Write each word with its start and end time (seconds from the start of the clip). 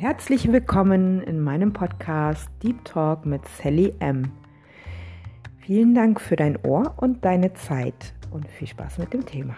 Herzlich 0.00 0.52
willkommen 0.52 1.20
in 1.22 1.40
meinem 1.40 1.72
Podcast 1.72 2.48
Deep 2.62 2.84
Talk 2.84 3.26
mit 3.26 3.40
Sally 3.48 3.92
M. 3.98 4.30
Vielen 5.58 5.92
Dank 5.92 6.20
für 6.20 6.36
dein 6.36 6.56
Ohr 6.64 6.94
und 6.98 7.24
deine 7.24 7.52
Zeit 7.54 8.14
und 8.30 8.46
viel 8.46 8.68
Spaß 8.68 8.98
mit 8.98 9.12
dem 9.12 9.26
Thema. 9.26 9.56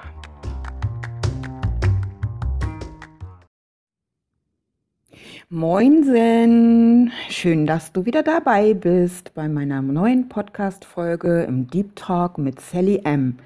Moinsen! 5.50 7.12
Schön, 7.28 7.66
dass 7.66 7.92
du 7.92 8.06
wieder 8.06 8.22
dabei 8.22 8.72
bist 8.72 9.34
bei 9.34 9.46
meiner 9.46 9.82
neuen 9.82 10.30
Podcast-Folge 10.30 11.42
im 11.42 11.68
Deep 11.68 11.96
Talk 11.96 12.38
mit 12.38 12.60
Sally 12.60 13.02
M. 13.04 13.36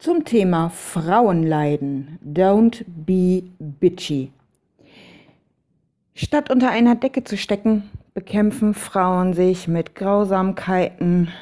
Zum 0.00 0.24
Thema 0.24 0.70
Frauenleiden. 0.70 2.18
Don't 2.26 2.84
be 2.88 3.44
bitchy. 3.60 4.32
Statt 6.22 6.50
unter 6.50 6.68
einer 6.68 6.96
Decke 6.96 7.24
zu 7.24 7.38
stecken, 7.38 7.88
bekämpfen 8.12 8.74
Frauen 8.74 9.32
sich 9.32 9.68
mit 9.68 9.94
Grausamkeiten 9.94 11.32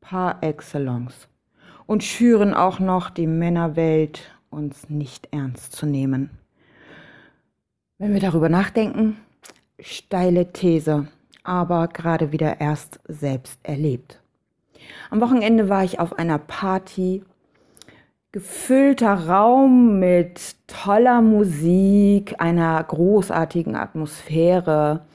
par 0.00 0.42
excellence 0.42 1.28
und 1.84 2.02
schüren 2.02 2.54
auch 2.54 2.80
noch 2.80 3.10
die 3.10 3.26
Männerwelt, 3.26 4.34
uns 4.48 4.88
nicht 4.88 5.28
ernst 5.30 5.72
zu 5.72 5.84
nehmen. 5.84 6.30
Wenn 7.98 8.14
wir 8.14 8.20
darüber 8.20 8.48
nachdenken, 8.48 9.18
steile 9.78 10.54
These, 10.54 11.06
aber 11.42 11.88
gerade 11.88 12.32
wieder 12.32 12.62
erst 12.62 13.00
selbst 13.06 13.60
erlebt. 13.62 14.22
Am 15.10 15.20
Wochenende 15.20 15.68
war 15.68 15.84
ich 15.84 16.00
auf 16.00 16.18
einer 16.18 16.38
Party 16.38 17.22
gefüllter 18.34 19.28
Raum 19.28 20.00
mit 20.00 20.56
toller 20.66 21.22
Musik, 21.22 22.34
einer 22.38 22.82
großartigen 22.82 23.76
Atmosphäre, 23.76 25.06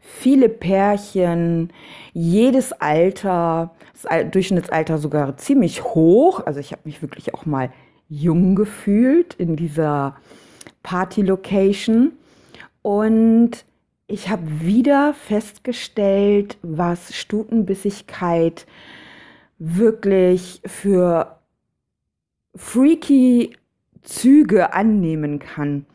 viele 0.00 0.48
Pärchen, 0.48 1.72
jedes 2.12 2.72
Alter, 2.72 3.74
das 3.92 4.30
Durchschnittsalter 4.30 4.98
sogar 4.98 5.36
ziemlich 5.36 5.82
hoch. 5.82 6.46
Also 6.46 6.60
ich 6.60 6.70
habe 6.70 6.82
mich 6.84 7.02
wirklich 7.02 7.34
auch 7.34 7.44
mal 7.44 7.72
jung 8.08 8.54
gefühlt 8.54 9.34
in 9.34 9.56
dieser 9.56 10.14
Party-Location. 10.84 12.12
Und 12.82 13.64
ich 14.06 14.28
habe 14.28 14.44
wieder 14.60 15.12
festgestellt, 15.14 16.56
was 16.62 17.16
Stutenbissigkeit 17.16 18.64
wirklich 19.58 20.62
für 20.64 21.39
freaky 22.54 23.56
Züge 24.02 24.72
annehmen 24.72 25.38
kann, 25.38 25.86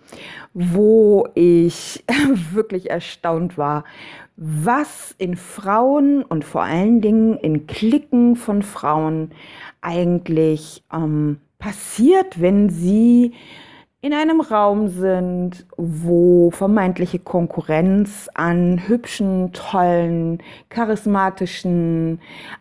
wo 0.53 1.27
ich 1.33 2.03
wirklich 2.51 2.89
erstaunt 2.89 3.57
war, 3.57 3.83
was 4.37 5.15
in 5.17 5.35
Frauen 5.35 6.23
und 6.23 6.43
vor 6.43 6.63
allen 6.63 7.01
Dingen 7.01 7.37
in 7.37 7.67
Klicken 7.67 8.35
von 8.35 8.63
Frauen 8.63 9.31
eigentlich 9.81 10.83
ähm, 10.93 11.39
passiert, 11.57 12.41
wenn 12.41 12.69
sie 12.69 13.33
in 14.01 14.13
einem 14.13 14.39
Raum 14.39 14.89
sind, 14.89 15.65
wo 15.77 16.51
vermeintliche 16.51 17.17
Konkurrenz 17.17 18.29
an 18.35 18.87
hübschen, 18.87 19.51
tollen, 19.51 20.43
charismatischen, 20.69 22.19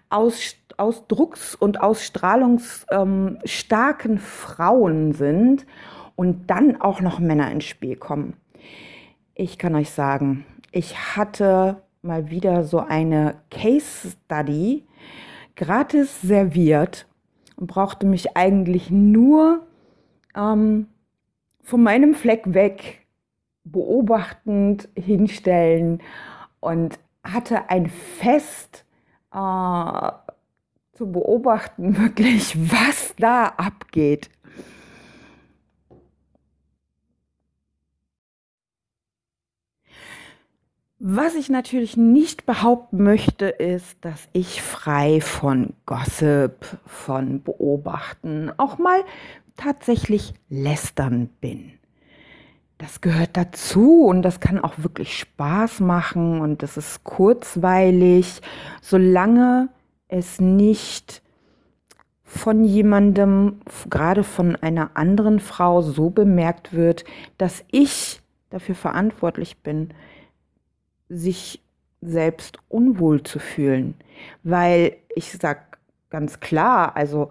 Ausstellungen 0.09 0.64
ausdrucks- 0.79 1.55
und 1.55 1.81
ausstrahlungsstarken 1.81 4.19
Frauen 4.19 5.13
sind 5.13 5.67
und 6.17 6.51
dann 6.51 6.81
auch 6.81 7.01
noch 7.01 7.19
Männer 7.19 7.51
ins 7.51 7.65
Spiel 7.65 7.97
kommen. 7.97 8.37
Ich 9.35 9.59
kann 9.59 9.75
euch 9.75 9.91
sagen, 9.91 10.45
ich 10.71 11.17
hatte 11.17 11.83
mal 12.03 12.31
wieder 12.31 12.65
so 12.65 12.81
eine 12.81 13.37
Case 13.51 14.15
Study 14.25 14.85
gratis 15.57 16.21
serviert 16.21 17.07
und 17.57 17.67
brauchte 17.67 18.07
mich 18.07 18.37
eigentlich 18.37 18.91
nur 18.91 19.67
ähm, 20.37 20.89
von 21.63 21.83
meinem 21.83 22.15
Fleck 22.15 22.55
weg 22.55 23.07
beobachtend 23.65 24.89
hinstellen 24.95 26.03
und 26.61 26.99
hatte 27.25 27.71
ein 27.71 27.89
Fest 27.89 28.85
äh, 29.33 30.11
zu 30.95 31.11
beobachten, 31.11 31.99
wirklich, 31.99 32.57
was 32.71 33.15
da 33.17 33.47
abgeht. 33.47 34.31
Was 41.07 41.35
ich 41.35 41.51
natürlich 41.51 41.99
nicht 41.99 42.47
behaupten 42.47 43.03
möchte, 43.03 43.47
ist, 43.47 44.03
dass 44.03 44.27
ich 44.33 44.63
frei 44.63 45.21
von 45.21 45.75
Gossip, 45.85 46.79
von 46.87 47.43
Beobachten, 47.43 48.51
auch 48.57 48.79
mal 48.79 49.05
tatsächlich 49.55 50.33
lästern 50.49 51.29
bin. 51.43 51.73
Das 52.79 53.03
gehört 53.03 53.37
dazu 53.37 54.05
und 54.05 54.23
das 54.23 54.41
kann 54.41 54.59
auch 54.59 54.79
wirklich 54.79 55.19
Spaß 55.19 55.81
machen 55.81 56.41
und 56.41 56.63
das 56.63 56.79
ist 56.79 57.05
kurzweilig, 57.05 58.41
solange 58.81 59.69
es 60.15 60.41
nicht 60.41 61.23
von 62.23 62.65
jemandem, 62.65 63.61
gerade 63.91 64.23
von 64.23 64.57
einer 64.57 64.97
anderen 64.97 65.41
Frau, 65.41 65.83
so 65.83 66.11
bemerkt 66.11 66.73
wird, 66.73 67.05
dass 67.37 67.65
ich 67.71 68.21
dafür 68.51 68.77
verantwortlich 68.77 69.59
bin, 69.59 69.91
sich 71.09 71.61
selbst 72.01 72.59
unwohl 72.69 73.23
zu 73.25 73.39
fühlen. 73.41 73.95
Weil 74.43 74.97
ich 75.15 75.33
sage 75.33 75.61
ganz 76.11 76.39
klar, 76.39 76.97
also 76.97 77.31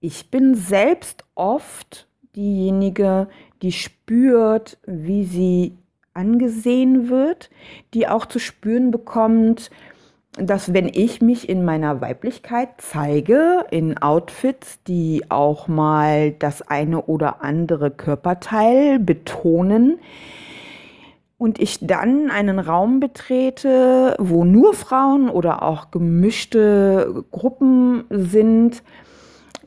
ich 0.00 0.30
bin 0.30 0.54
selbst 0.54 1.24
oft 1.34 2.06
diejenige, 2.36 3.28
die 3.62 3.72
spürt, 3.72 4.78
wie 4.86 5.24
sie 5.24 5.76
angesehen 6.14 7.08
wird, 7.08 7.50
die 7.94 8.06
auch 8.06 8.26
zu 8.26 8.38
spüren 8.38 8.90
bekommt, 8.90 9.70
dass 10.38 10.72
wenn 10.72 10.88
ich 10.88 11.20
mich 11.20 11.48
in 11.48 11.64
meiner 11.64 12.00
Weiblichkeit 12.00 12.68
zeige, 12.78 13.66
in 13.70 13.98
Outfits, 13.98 14.82
die 14.84 15.24
auch 15.30 15.68
mal 15.68 16.32
das 16.32 16.62
eine 16.62 17.02
oder 17.02 17.42
andere 17.42 17.90
Körperteil 17.90 18.98
betonen, 18.98 19.98
und 21.42 21.58
ich 21.60 21.84
dann 21.84 22.30
einen 22.30 22.60
Raum 22.60 23.00
betrete, 23.00 24.14
wo 24.20 24.44
nur 24.44 24.74
Frauen 24.74 25.28
oder 25.28 25.64
auch 25.64 25.90
gemischte 25.90 27.24
Gruppen 27.32 28.04
sind, 28.10 28.84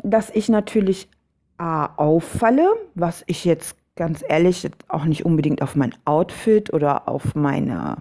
dass 0.02 0.30
ich 0.30 0.48
natürlich 0.48 1.10
A, 1.58 1.88
auffalle, 1.98 2.70
was 2.94 3.26
ich 3.28 3.44
jetzt 3.44 3.76
ganz 3.98 4.24
ehrlich 4.26 4.70
auch 4.88 5.04
nicht 5.04 5.26
unbedingt 5.26 5.62
auf 5.62 5.76
mein 5.76 5.94
Outfit 6.06 6.72
oder 6.72 7.10
auf 7.10 7.36
meine 7.36 7.98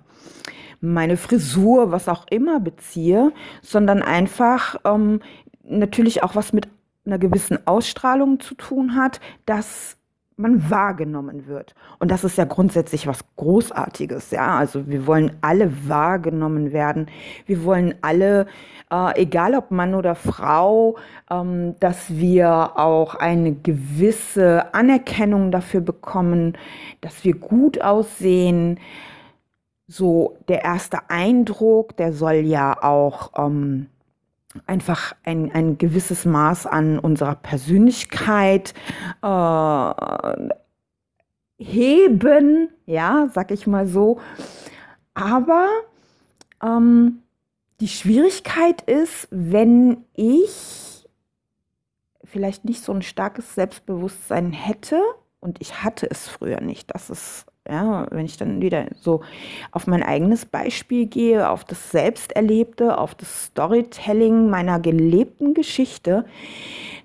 meine 0.85 1.17
Frisur, 1.17 1.91
was 1.91 2.09
auch 2.09 2.27
immer 2.31 2.61
beziehe, 2.61 3.33
sondern 3.63 4.03
einfach 4.03 4.77
ähm, 4.85 5.21
natürlich 5.65 6.23
auch 6.23 6.35
was 6.37 6.53
mit 6.53 6.69
einer 7.07 7.19
gewissen 7.19 7.67
Ausstrahlung 7.67 8.41
zu 8.41 8.55
tun 8.55 8.95
hat, 8.95 9.21
dass 9.47 9.97
man 10.37 10.69
wahrgenommen 10.69 11.47
wird. 11.47 11.75
Und 12.01 12.11
das 12.11 12.25
ist 12.25 12.37
ja 12.37 12.45
grundsätzlich 12.45 13.07
was 13.07 13.25
Großartiges, 13.37 14.33
ja. 14.33 14.59
Also 14.59 14.89
wir 14.89 15.07
wollen 15.07 15.37
alle 15.43 15.89
wahrgenommen 15.89 16.73
werden. 16.73 17.07
Wir 17.47 17.65
wollen 17.65 17.95
alle, 18.03 18.47
äh, 18.91 19.23
egal 19.23 19.55
ob 19.55 19.71
Mann 19.71 19.95
oder 19.95 20.17
Frau, 20.17 20.97
ähm, 21.31 21.77
dass 21.79 22.17
wir 22.17 22.77
auch 22.77 23.15
eine 23.15 23.55
gewisse 23.55 24.75
Anerkennung 24.75 25.53
dafür 25.53 25.81
bekommen, 25.81 26.59
dass 27.01 27.25
wir 27.25 27.35
gut 27.35 27.81
aussehen, 27.81 28.81
so 29.87 30.39
der 30.49 30.65
erste 30.65 31.11
Eindruck, 31.11 31.97
der 31.97 32.13
soll 32.13 32.37
ja 32.37 32.83
auch 32.83 33.33
ähm, 33.37 33.89
einfach 34.67 35.15
ein, 35.25 35.53
ein 35.53 35.79
gewisses 35.79 36.25
Maß 36.25 36.67
an 36.67 36.99
unserer 36.99 37.35
Persönlichkeit 37.35 38.73
äh, 39.23 39.93
heben, 41.59 42.69
ja, 42.87 43.29
sag 43.33 43.51
ich 43.51 43.67
mal 43.67 43.87
so. 43.87 44.21
Aber 45.15 45.69
ähm, 46.63 47.23
die 47.81 47.89
Schwierigkeit 47.89 48.83
ist, 48.83 49.29
wenn 49.31 50.05
ich 50.15 51.07
vielleicht 52.23 52.65
nicht 52.65 52.83
so 52.83 52.93
ein 52.93 53.03
starkes 53.03 53.55
Selbstbewusstsein 53.55 54.53
hätte, 54.53 55.01
und 55.41 55.61
ich 55.61 55.83
hatte 55.85 56.11
es 56.11 56.27
früher 56.27 56.61
nicht, 56.61 56.95
das 56.95 57.11
ist 57.11 57.47
ja, 57.69 58.07
wenn 58.11 58.27
ich 58.27 58.37
dann 58.37 58.61
wieder 58.61 58.87
so 59.01 59.23
auf 59.71 59.87
mein 59.87 60.03
eigenes 60.03 60.45
Beispiel 60.45 61.07
gehe, 61.07 61.49
auf 61.49 61.65
das 61.65 61.91
Selbsterlebte, 61.91 62.99
auf 62.99 63.15
das 63.15 63.45
Storytelling 63.47 64.51
meiner 64.51 64.81
gelebten 64.81 65.55
Geschichte, 65.55 66.27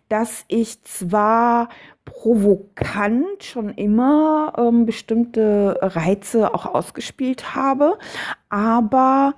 dass 0.09 0.43
ich 0.47 0.81
zwar 0.83 1.69
provokant 2.03 3.43
schon 3.43 3.69
immer 3.69 4.53
ähm, 4.57 4.85
bestimmte 4.85 5.77
Reize 5.81 6.53
auch 6.53 6.65
ausgespielt 6.65 7.55
habe, 7.55 7.97
aber 8.49 9.35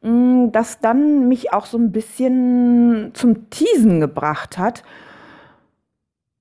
mh, 0.00 0.10
mm, 0.10 0.52
das 0.52 0.80
dann 0.80 1.28
mich 1.28 1.52
auch 1.52 1.66
so 1.66 1.76
ein 1.76 1.92
bisschen 1.92 3.10
zum 3.14 3.50
Teasen 3.50 4.00
gebracht 4.00 4.56
hat 4.56 4.84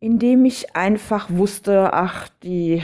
indem 0.04 0.46
ich 0.46 0.76
einfach 0.76 1.30
wusste, 1.30 1.94
ach, 1.94 2.28
die 2.42 2.82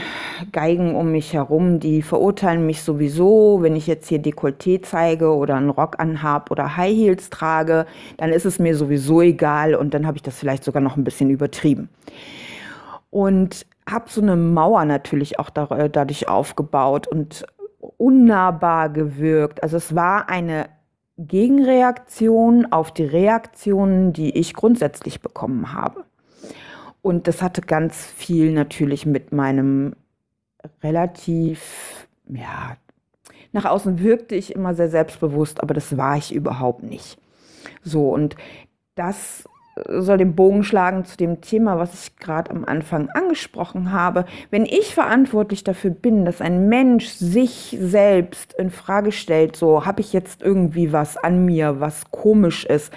Geigen 0.51 0.93
um 0.93 1.11
mich 1.11 1.33
herum, 1.33 1.79
die 1.79 2.03
verurteilen 2.03 2.67
mich 2.67 2.83
sowieso, 2.83 3.57
wenn 3.63 3.75
ich 3.75 3.87
jetzt 3.87 4.07
hier 4.07 4.21
Dekolleté 4.21 4.83
zeige 4.83 5.35
oder 5.35 5.55
einen 5.55 5.71
Rock 5.71 5.99
anhab 5.99 6.51
oder 6.51 6.77
High 6.77 6.95
Heels 6.95 7.31
trage, 7.31 7.87
dann 8.17 8.29
ist 8.31 8.45
es 8.45 8.59
mir 8.59 8.77
sowieso 8.77 9.21
egal 9.21 9.73
und 9.73 9.95
dann 9.95 10.05
habe 10.05 10.17
ich 10.17 10.21
das 10.21 10.37
vielleicht 10.37 10.63
sogar 10.63 10.81
noch 10.81 10.95
ein 10.95 11.03
bisschen 11.03 11.31
übertrieben. 11.31 11.89
Und 13.09 13.65
habe 13.89 14.05
so 14.09 14.21
eine 14.21 14.35
Mauer 14.35 14.85
natürlich 14.85 15.39
auch 15.39 15.49
dadurch 15.49 16.27
aufgebaut 16.27 17.07
und 17.07 17.47
unnahbar 17.97 18.89
gewirkt. 18.89 19.63
Also 19.63 19.77
es 19.77 19.95
war 19.95 20.29
eine 20.29 20.69
Gegenreaktion 21.17 22.71
auf 22.71 22.93
die 22.93 23.05
Reaktionen, 23.05 24.13
die 24.13 24.37
ich 24.37 24.53
grundsätzlich 24.53 25.19
bekommen 25.19 25.73
habe. 25.73 26.06
Und 27.07 27.25
das 27.29 27.41
hatte 27.41 27.61
ganz 27.61 28.05
viel 28.05 28.51
natürlich 28.51 29.05
mit 29.05 29.31
meinem 29.31 29.95
relativ, 30.83 32.05
ja, 32.27 32.75
nach 33.53 33.63
außen 33.63 34.03
wirkte 34.03 34.35
ich 34.35 34.53
immer 34.53 34.75
sehr 34.75 34.89
selbstbewusst, 34.89 35.63
aber 35.63 35.73
das 35.73 35.95
war 35.95 36.17
ich 36.17 36.35
überhaupt 36.35 36.83
nicht. 36.83 37.17
So, 37.81 38.09
und 38.09 38.35
das 38.95 39.47
soll 39.87 40.17
den 40.17 40.35
Bogen 40.35 40.63
schlagen 40.63 41.05
zu 41.05 41.17
dem 41.17 41.41
Thema, 41.41 41.77
was 41.77 41.93
ich 41.93 42.17
gerade 42.17 42.51
am 42.51 42.65
Anfang 42.65 43.09
angesprochen 43.09 43.91
habe. 43.91 44.25
Wenn 44.49 44.65
ich 44.65 44.93
verantwortlich 44.93 45.63
dafür 45.63 45.91
bin, 45.91 46.25
dass 46.25 46.41
ein 46.41 46.69
Mensch 46.69 47.07
sich 47.07 47.77
selbst 47.79 48.53
in 48.53 48.69
Frage 48.69 49.11
stellt, 49.11 49.55
so 49.55 49.85
habe 49.85 50.01
ich 50.01 50.13
jetzt 50.13 50.41
irgendwie 50.41 50.93
was 50.93 51.17
an 51.17 51.45
mir, 51.45 51.79
was 51.79 52.11
komisch 52.11 52.65
ist, 52.65 52.91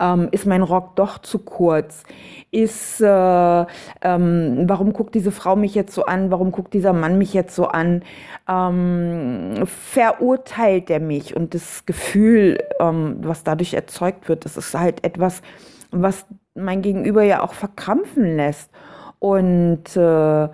ähm, 0.00 0.28
ist 0.30 0.46
mein 0.46 0.62
Rock 0.62 0.96
doch 0.96 1.18
zu 1.18 1.40
kurz, 1.40 2.04
ist, 2.50 3.00
äh, 3.00 3.66
ähm, 4.02 4.64
warum 4.66 4.92
guckt 4.92 5.14
diese 5.14 5.32
Frau 5.32 5.56
mich 5.56 5.74
jetzt 5.74 5.94
so 5.94 6.04
an, 6.04 6.30
warum 6.30 6.52
guckt 6.52 6.72
dieser 6.74 6.92
Mann 6.92 7.18
mich 7.18 7.34
jetzt 7.34 7.54
so 7.54 7.66
an, 7.66 8.02
ähm, 8.48 9.66
verurteilt 9.66 10.90
er 10.90 11.00
mich? 11.00 11.36
Und 11.36 11.54
das 11.54 11.84
Gefühl, 11.84 12.58
ähm, 12.80 13.16
was 13.20 13.44
dadurch 13.44 13.74
erzeugt 13.74 14.28
wird, 14.28 14.44
das 14.44 14.56
ist 14.56 14.74
halt 14.74 15.04
etwas, 15.04 15.42
was 15.90 16.26
mein 16.54 16.82
Gegenüber 16.82 17.22
ja 17.22 17.42
auch 17.42 17.54
verkrampfen 17.54 18.36
lässt. 18.36 18.70
Und 19.18 19.96
äh, 19.96 20.48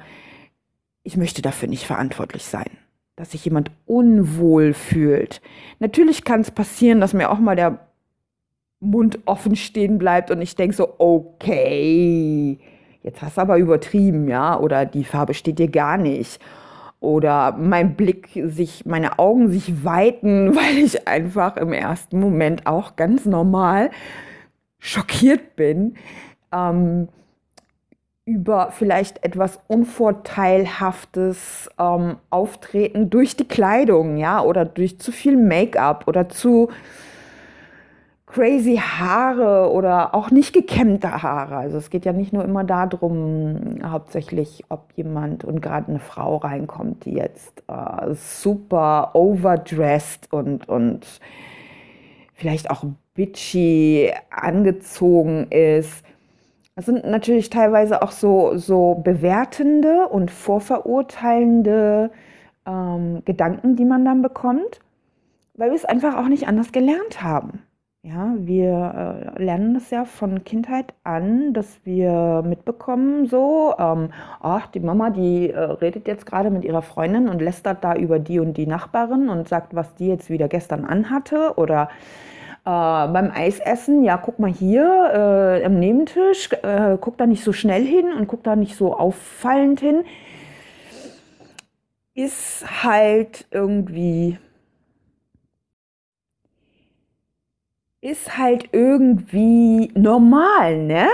ich 1.02 1.16
möchte 1.16 1.42
dafür 1.42 1.68
nicht 1.68 1.86
verantwortlich 1.86 2.44
sein, 2.44 2.70
dass 3.16 3.32
sich 3.32 3.44
jemand 3.44 3.70
unwohl 3.86 4.72
fühlt. 4.72 5.40
Natürlich 5.78 6.24
kann 6.24 6.40
es 6.40 6.50
passieren, 6.50 7.00
dass 7.00 7.14
mir 7.14 7.30
auch 7.30 7.38
mal 7.38 7.56
der 7.56 7.78
Mund 8.80 9.18
offen 9.24 9.56
stehen 9.56 9.98
bleibt 9.98 10.30
und 10.30 10.40
ich 10.42 10.56
denke 10.56 10.76
so, 10.76 10.94
okay, 10.98 12.58
jetzt 13.02 13.22
hast 13.22 13.36
du 13.36 13.42
aber 13.42 13.58
übertrieben, 13.58 14.28
ja, 14.28 14.58
oder 14.58 14.86
die 14.86 15.04
Farbe 15.04 15.34
steht 15.34 15.58
dir 15.58 15.68
gar 15.68 15.96
nicht. 15.96 16.40
Oder 17.00 17.52
mein 17.52 17.96
Blick 17.96 18.30
sich, 18.46 18.86
meine 18.86 19.18
Augen 19.18 19.50
sich 19.50 19.84
weiten, 19.84 20.54
weil 20.56 20.78
ich 20.78 21.06
einfach 21.06 21.56
im 21.56 21.72
ersten 21.72 22.18
Moment 22.18 22.66
auch 22.66 22.96
ganz 22.96 23.26
normal 23.26 23.90
schockiert 24.84 25.56
bin 25.56 25.94
ähm, 26.52 27.08
über 28.26 28.70
vielleicht 28.70 29.24
etwas 29.24 29.58
unvorteilhaftes 29.66 31.70
ähm, 31.78 32.16
Auftreten 32.28 33.08
durch 33.08 33.34
die 33.36 33.48
Kleidung, 33.48 34.18
ja, 34.18 34.42
oder 34.42 34.66
durch 34.66 34.98
zu 34.98 35.10
viel 35.10 35.38
Make-up 35.38 36.06
oder 36.06 36.28
zu 36.28 36.68
crazy 38.26 38.76
Haare 38.76 39.72
oder 39.72 40.14
auch 40.14 40.30
nicht 40.30 40.52
gekämmte 40.52 41.22
Haare. 41.22 41.56
Also 41.56 41.78
es 41.78 41.88
geht 41.88 42.04
ja 42.04 42.12
nicht 42.12 42.34
nur 42.34 42.44
immer 42.44 42.64
darum, 42.64 43.78
hauptsächlich, 43.84 44.64
ob 44.68 44.92
jemand 44.96 45.44
und 45.44 45.62
gerade 45.62 45.88
eine 45.88 46.00
Frau 46.00 46.36
reinkommt, 46.36 47.06
die 47.06 47.14
jetzt 47.14 47.62
äh, 47.68 48.14
super 48.14 49.12
overdressed 49.14 50.30
und, 50.32 50.68
und 50.68 51.20
vielleicht 52.34 52.70
auch 52.70 52.84
bitchy 53.14 54.12
angezogen 54.30 55.46
ist. 55.50 56.04
Das 56.76 56.86
sind 56.86 57.04
natürlich 57.04 57.50
teilweise 57.50 58.02
auch 58.02 58.10
so, 58.10 58.56
so 58.56 58.96
bewertende 58.96 60.08
und 60.08 60.30
vorverurteilende 60.30 62.10
ähm, 62.66 63.22
Gedanken, 63.24 63.76
die 63.76 63.84
man 63.84 64.04
dann 64.04 64.22
bekommt, 64.22 64.80
weil 65.54 65.70
wir 65.70 65.76
es 65.76 65.84
einfach 65.84 66.16
auch 66.16 66.28
nicht 66.28 66.48
anders 66.48 66.72
gelernt 66.72 67.22
haben. 67.22 67.62
Ja, 68.06 68.34
wir 68.36 69.32
äh, 69.38 69.42
lernen 69.42 69.72
das 69.72 69.88
ja 69.88 70.04
von 70.04 70.44
Kindheit 70.44 70.92
an, 71.04 71.54
dass 71.54 71.80
wir 71.84 72.42
mitbekommen, 72.46 73.26
so, 73.26 73.74
ähm, 73.78 74.10
ach, 74.40 74.66
die 74.66 74.80
Mama, 74.80 75.08
die 75.08 75.48
äh, 75.48 75.58
redet 75.58 76.06
jetzt 76.06 76.26
gerade 76.26 76.50
mit 76.50 76.66
ihrer 76.66 76.82
Freundin 76.82 77.30
und 77.30 77.40
lästert 77.40 77.82
da 77.82 77.94
über 77.94 78.18
die 78.18 78.40
und 78.40 78.58
die 78.58 78.66
Nachbarin 78.66 79.30
und 79.30 79.48
sagt, 79.48 79.74
was 79.74 79.94
die 79.94 80.08
jetzt 80.08 80.28
wieder 80.28 80.48
gestern 80.48 80.84
anhatte 80.84 81.54
oder 81.56 81.88
äh, 82.66 82.68
beim 82.68 83.30
Eisessen, 83.34 84.04
ja, 84.04 84.18
guck 84.18 84.38
mal 84.38 84.52
hier 84.52 85.60
äh, 85.62 85.64
am 85.64 85.78
Nebentisch, 85.78 86.52
äh, 86.62 86.98
guck 87.00 87.16
da 87.16 87.24
nicht 87.24 87.42
so 87.42 87.54
schnell 87.54 87.86
hin 87.86 88.12
und 88.12 88.26
guck 88.26 88.42
da 88.44 88.54
nicht 88.54 88.76
so 88.76 88.94
auffallend 88.94 89.80
hin, 89.80 90.04
ist 92.14 92.66
halt 92.84 93.46
irgendwie 93.50 94.36
ist 98.04 98.36
halt 98.36 98.68
irgendwie 98.72 99.90
normal, 99.94 100.76
ne? 100.76 101.06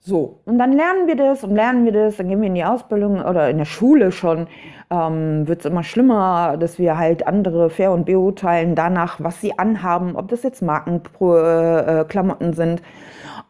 So, 0.00 0.40
und 0.46 0.58
dann 0.58 0.72
lernen 0.72 1.06
wir 1.06 1.14
das 1.14 1.44
und 1.44 1.54
lernen 1.54 1.84
wir 1.84 1.92
das, 1.92 2.16
dann 2.16 2.28
gehen 2.28 2.40
wir 2.40 2.48
in 2.48 2.56
die 2.56 2.64
Ausbildung 2.64 3.24
oder 3.24 3.48
in 3.48 3.58
der 3.58 3.66
Schule 3.66 4.10
schon, 4.10 4.48
ähm, 4.90 5.46
wird 5.46 5.60
es 5.60 5.66
immer 5.66 5.84
schlimmer, 5.84 6.56
dass 6.58 6.80
wir 6.80 6.98
halt 6.98 7.24
andere 7.28 7.70
fair 7.70 7.92
und 7.92 8.04
beurteilen 8.04 8.74
danach, 8.74 9.20
was 9.20 9.40
sie 9.40 9.56
anhaben, 9.60 10.16
ob 10.16 10.26
das 10.26 10.42
jetzt 10.42 10.60
Markenklamotten 10.60 12.50
äh, 12.50 12.54
sind 12.54 12.82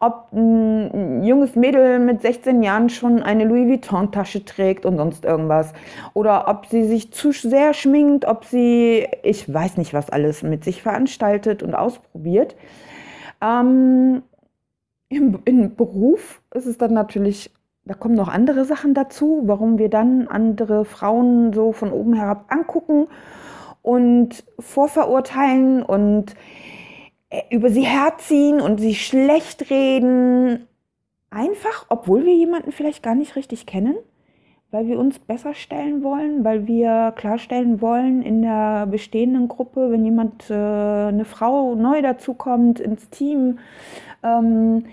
ob 0.03 0.33
ein 0.33 1.23
junges 1.23 1.55
Mädel 1.55 1.97
mit 1.99 2.21
16 2.21 2.61
Jahren 2.61 2.89
schon 2.89 3.23
eine 3.23 3.45
Louis 3.45 3.69
Vuitton-Tasche 3.69 4.43
trägt 4.43 4.85
und 4.85 4.97
sonst 4.97 5.23
irgendwas. 5.23 5.71
Oder 6.13 6.49
ob 6.49 6.65
sie 6.65 6.83
sich 6.83 7.13
zu 7.13 7.31
sehr 7.31 7.73
schminkt, 7.73 8.25
ob 8.25 8.43
sie, 8.43 9.07
ich 9.23 9.51
weiß 9.51 9.77
nicht, 9.77 9.93
was 9.93 10.09
alles 10.09 10.43
mit 10.43 10.65
sich 10.65 10.81
veranstaltet 10.81 11.63
und 11.63 11.73
ausprobiert. 11.73 12.57
Ähm, 13.41 14.23
im, 15.07 15.39
Im 15.45 15.75
Beruf 15.75 16.41
ist 16.53 16.65
es 16.65 16.77
dann 16.77 16.93
natürlich, 16.93 17.51
da 17.85 17.93
kommen 17.93 18.15
noch 18.15 18.27
andere 18.27 18.65
Sachen 18.65 18.93
dazu, 18.93 19.43
warum 19.45 19.77
wir 19.77 19.89
dann 19.89 20.27
andere 20.27 20.83
Frauen 20.83 21.53
so 21.53 21.71
von 21.71 21.93
oben 21.93 22.13
herab 22.13 22.45
angucken 22.49 23.07
und 23.81 24.43
vorverurteilen 24.59 25.81
und 25.81 26.35
über 27.49 27.69
sie 27.69 27.85
herziehen 27.85 28.61
und 28.61 28.79
sie 28.79 28.95
schlecht 28.95 29.69
reden. 29.69 30.67
Einfach, 31.29 31.85
obwohl 31.89 32.25
wir 32.25 32.35
jemanden 32.35 32.71
vielleicht 32.71 33.01
gar 33.01 33.15
nicht 33.15 33.35
richtig 33.35 33.65
kennen, 33.65 33.95
weil 34.71 34.87
wir 34.87 34.99
uns 34.99 35.19
besser 35.19 35.53
stellen 35.53 36.03
wollen, 36.03 36.43
weil 36.43 36.67
wir 36.67 37.13
klarstellen 37.15 37.81
wollen 37.81 38.21
in 38.21 38.41
der 38.41 38.85
bestehenden 38.87 39.47
Gruppe, 39.47 39.91
wenn 39.91 40.05
jemand, 40.05 40.49
äh, 40.49 40.53
eine 40.53 41.25
Frau 41.25 41.75
neu 41.75 42.01
dazukommt 42.01 42.79
ins 42.79 43.09
Team, 43.09 43.59
ähm, 44.23 44.85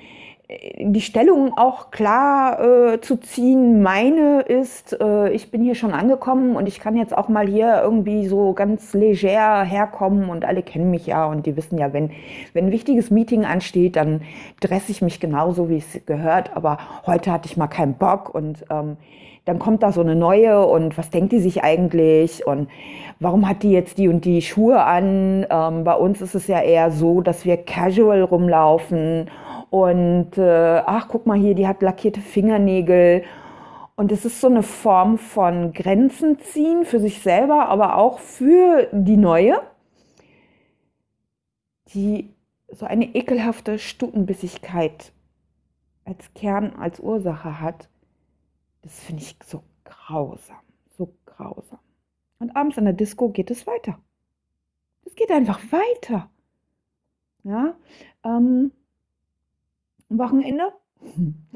die 0.78 1.00
Stellung 1.00 1.56
auch 1.56 1.90
klar 1.90 2.60
äh, 2.60 3.00
zu 3.00 3.16
ziehen. 3.16 3.82
Meine 3.82 4.40
ist, 4.40 4.98
äh, 5.00 5.30
ich 5.30 5.50
bin 5.50 5.62
hier 5.62 5.76
schon 5.76 5.92
angekommen 5.92 6.56
und 6.56 6.66
ich 6.66 6.80
kann 6.80 6.96
jetzt 6.96 7.16
auch 7.16 7.28
mal 7.28 7.46
hier 7.46 7.80
irgendwie 7.82 8.26
so 8.26 8.52
ganz 8.52 8.92
leger 8.92 9.62
herkommen 9.62 10.28
und 10.28 10.44
alle 10.44 10.62
kennen 10.62 10.90
mich 10.90 11.06
ja 11.06 11.26
und 11.26 11.46
die 11.46 11.56
wissen 11.56 11.78
ja, 11.78 11.92
wenn, 11.92 12.10
wenn 12.52 12.66
ein 12.66 12.72
wichtiges 12.72 13.10
Meeting 13.10 13.44
ansteht, 13.44 13.94
dann 13.94 14.22
dresse 14.60 14.90
ich 14.90 15.02
mich 15.02 15.20
genauso, 15.20 15.68
wie 15.68 15.78
es 15.78 16.04
gehört. 16.04 16.56
Aber 16.56 16.78
heute 17.06 17.30
hatte 17.30 17.46
ich 17.46 17.56
mal 17.56 17.68
keinen 17.68 17.94
Bock 17.94 18.34
und 18.34 18.64
ähm, 18.70 18.96
dann 19.44 19.58
kommt 19.58 19.82
da 19.82 19.92
so 19.92 20.00
eine 20.00 20.14
neue 20.14 20.64
und 20.66 20.96
was 20.98 21.10
denkt 21.10 21.32
die 21.32 21.40
sich 21.40 21.62
eigentlich 21.62 22.46
und 22.46 22.68
warum 23.18 23.48
hat 23.48 23.62
die 23.62 23.70
jetzt 23.70 23.98
die 23.98 24.08
und 24.08 24.24
die 24.24 24.42
Schuhe 24.42 24.82
an? 24.82 25.46
Ähm, 25.50 25.84
bei 25.84 25.94
uns 25.94 26.20
ist 26.20 26.34
es 26.34 26.46
ja 26.46 26.60
eher 26.60 26.90
so, 26.90 27.20
dass 27.20 27.44
wir 27.44 27.56
casual 27.56 28.22
rumlaufen 28.22 29.30
und 29.70 30.36
äh, 30.36 30.82
ach, 30.84 31.06
guck 31.08 31.26
mal 31.26 31.38
hier, 31.38 31.54
die 31.54 31.68
hat 31.68 31.80
lackierte 31.80 32.20
Fingernägel. 32.20 33.22
Und 33.94 34.12
es 34.12 34.24
ist 34.24 34.40
so 34.40 34.48
eine 34.48 34.62
Form 34.62 35.18
von 35.18 35.72
Grenzen 35.72 36.38
ziehen 36.40 36.84
für 36.84 37.00
sich 37.00 37.22
selber, 37.22 37.68
aber 37.68 37.96
auch 37.96 38.18
für 38.18 38.88
die 38.92 39.16
Neue, 39.16 39.60
die 41.94 42.34
so 42.68 42.86
eine 42.86 43.14
ekelhafte 43.14 43.78
Stutenbissigkeit 43.78 45.12
als 46.04 46.32
Kern, 46.34 46.72
als 46.78 46.98
Ursache 46.98 47.60
hat, 47.60 47.88
das 48.82 49.00
finde 49.00 49.22
ich 49.22 49.36
so 49.46 49.62
grausam, 49.84 50.60
so 50.96 51.12
grausam. 51.26 51.78
Und 52.38 52.56
abends 52.56 52.78
in 52.78 52.84
der 52.84 52.94
Disco 52.94 53.28
geht 53.28 53.50
es 53.50 53.66
weiter. 53.66 53.98
Es 55.04 55.14
geht 55.14 55.30
einfach 55.30 55.60
weiter. 55.70 56.30
Ja, 57.42 57.74
ähm, 58.24 58.72
am 60.10 60.18
Wochenende 60.18 60.72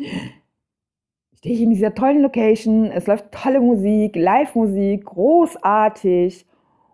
stehe 1.39 1.55
ich 1.55 1.61
in 1.61 1.71
dieser 1.71 1.95
tollen 1.95 2.23
Location, 2.23 2.87
es 2.87 3.07
läuft 3.07 3.33
tolle 3.33 3.61
Musik, 3.61 4.17
Live-Musik, 4.17 5.05
großartig. 5.05 6.47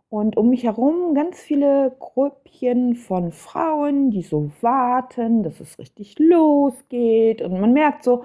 Und 0.09 0.37
um 0.37 0.51
mich 0.51 0.65
herum 0.65 1.15
ganz 1.15 1.41
viele 1.41 1.95
Grüppchen 2.01 2.97
von 2.97 3.31
Frauen, 3.31 4.11
die 4.11 4.23
so 4.23 4.51
warten, 4.61 5.45
dass 5.45 5.61
es 5.61 5.79
richtig 5.79 6.19
losgeht. 6.19 7.43
Und 7.43 7.61
man 7.61 7.73
merkt 7.73 8.03
so 8.03 8.25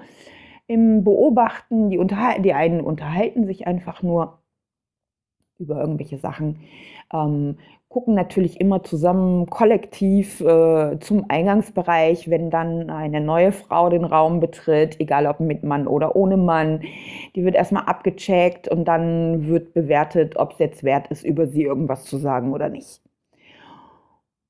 im 0.66 1.04
Beobachten, 1.04 1.90
die, 1.90 2.00
die 2.42 2.52
einen 2.54 2.80
unterhalten 2.80 3.46
sich 3.46 3.66
einfach 3.66 4.02
nur 4.02 4.40
über 5.58 5.80
irgendwelche 5.80 6.18
Sachen, 6.18 6.60
ähm, 7.12 7.56
gucken 7.88 8.14
natürlich 8.14 8.60
immer 8.60 8.82
zusammen 8.82 9.46
kollektiv 9.46 10.40
äh, 10.40 10.98
zum 11.00 11.24
Eingangsbereich, 11.28 12.28
wenn 12.28 12.50
dann 12.50 12.90
eine 12.90 13.20
neue 13.20 13.52
Frau 13.52 13.88
den 13.88 14.04
Raum 14.04 14.40
betritt, 14.40 15.00
egal 15.00 15.26
ob 15.26 15.40
mit 15.40 15.62
Mann 15.64 15.86
oder 15.86 16.16
ohne 16.16 16.36
Mann. 16.36 16.82
Die 17.34 17.44
wird 17.44 17.54
erstmal 17.54 17.84
abgecheckt 17.84 18.68
und 18.68 18.84
dann 18.86 19.46
wird 19.46 19.72
bewertet, 19.72 20.36
ob 20.36 20.52
es 20.52 20.58
jetzt 20.58 20.84
wert 20.84 21.08
ist, 21.08 21.24
über 21.24 21.46
sie 21.46 21.62
irgendwas 21.62 22.04
zu 22.04 22.18
sagen 22.18 22.52
oder 22.52 22.68
nicht. 22.68 23.05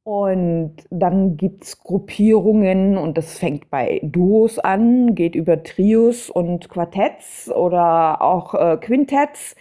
Und 0.07 0.77
dann 0.91 1.37
gibt 1.37 1.65
es 1.65 1.81
Gruppierungen 1.81 2.97
und 2.97 3.19
das 3.19 3.39
fängt 3.39 3.71
bei 3.71 4.01
Duos 4.05 4.61
an, 4.61 5.17
geht 5.17 5.35
über 5.35 5.65
Trios 5.65 6.31
und 6.31 6.69
Quartetts 6.69 7.51
oder 7.51 8.23
auch 8.23 8.55
äh, 8.55 8.77
Quintetts 8.77 9.57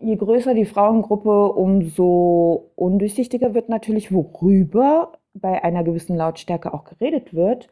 je 0.00 0.16
größer 0.16 0.54
die 0.54 0.64
Frauengruppe, 0.64 1.52
umso 1.52 2.70
undurchsichtiger 2.76 3.54
wird 3.54 3.68
natürlich, 3.68 4.12
worüber 4.12 5.12
bei 5.34 5.62
einer 5.64 5.84
gewissen 5.84 6.16
Lautstärke 6.16 6.72
auch 6.72 6.84
geredet 6.84 7.34
wird. 7.34 7.68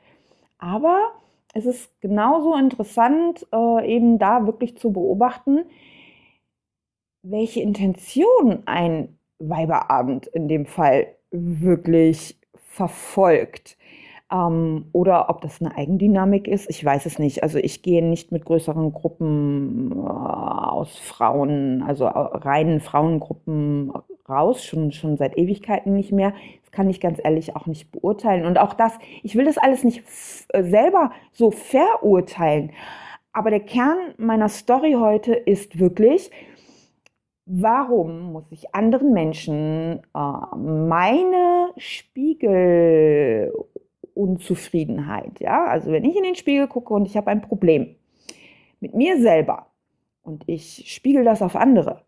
Aber 0.59 1.13
es 1.55 1.67
ist 1.67 2.01
genauso 2.01 2.55
interessant, 2.57 3.47
äh, 3.53 3.95
eben 3.95 4.19
da 4.19 4.47
wirklich 4.47 4.77
zu 4.77 4.93
beobachten, 4.93 5.65
welche 7.23 7.61
Intention 7.61 8.63
ein 8.67 9.19
Weiberabend 9.39 10.27
in 10.29 10.49
dem 10.49 10.67
Fall 10.67 11.07
wirklich 11.35 12.39
verfolgt. 12.55 13.77
Ähm, 14.33 14.87
oder 14.93 15.29
ob 15.29 15.43
das 15.43 15.61
eine 15.61 15.77
Eigendynamik 15.77 16.49
ist, 16.49 16.69
ich 16.71 16.85
weiß 16.85 17.07
es 17.07 17.19
nicht. 17.19 17.43
Also 17.43 17.59
ich 17.59 17.83
gehe 17.83 18.05
nicht 18.05 18.33
mit 18.33 18.45
größeren 18.45 18.93
Gruppen 18.93 19.93
äh, 19.93 19.95
aus 19.97 20.99
Frauen, 20.99 21.83
also 21.83 22.07
reinen 22.07 22.81
Frauengruppen 22.81 23.93
raus, 24.29 24.65
schon, 24.65 24.93
schon 24.93 25.17
seit 25.17 25.37
Ewigkeiten 25.37 25.95
nicht 25.95 26.13
mehr. 26.13 26.33
Das 26.63 26.73
kann 26.73 26.89
ich 26.89 27.01
ganz 27.01 27.21
ehrlich 27.23 27.55
auch 27.55 27.67
nicht 27.67 27.93
beurteilen. 27.93 28.47
Und 28.47 28.59
auch 28.59 28.75
das, 28.75 28.93
ich 29.23 29.37
will 29.37 29.45
das 29.45 29.59
alles 29.59 29.85
nicht 29.85 30.03
äh, 30.49 30.63
selber 30.63 31.13
so 31.33 31.51
verurteilen. 31.51 32.73
Aber 33.33 33.51
der 33.51 33.61
Kern 33.61 34.15
meiner 34.17 34.49
Story 34.49 34.97
heute 34.99 35.35
ist 35.35 35.79
wirklich, 35.79 36.31
warum 37.47 38.33
muss 38.33 38.45
ich 38.51 38.75
anderen 38.75 39.13
Menschen 39.13 40.01
äh, 40.15 40.57
meine 40.57 41.73
Spiegel 41.77 43.53
Unzufriedenheit. 44.15 45.41
Ja? 45.41 45.67
Also 45.67 45.91
wenn 45.93 46.05
ich 46.05 46.17
in 46.17 46.23
den 46.23 46.37
Spiegel 46.37 46.69
gucke 46.69 46.95
und 46.95 47.07
ich 47.07 47.17
habe 47.17 47.31
ein 47.31 47.43
Problem 47.43 47.97
mit 48.81 48.95
mir 48.95 49.21
selber 49.21 49.67
und 50.23 50.45
ich 50.47 50.85
spiegel 50.87 51.25
das 51.25 51.43
auf 51.43 51.57
andere 51.57 52.03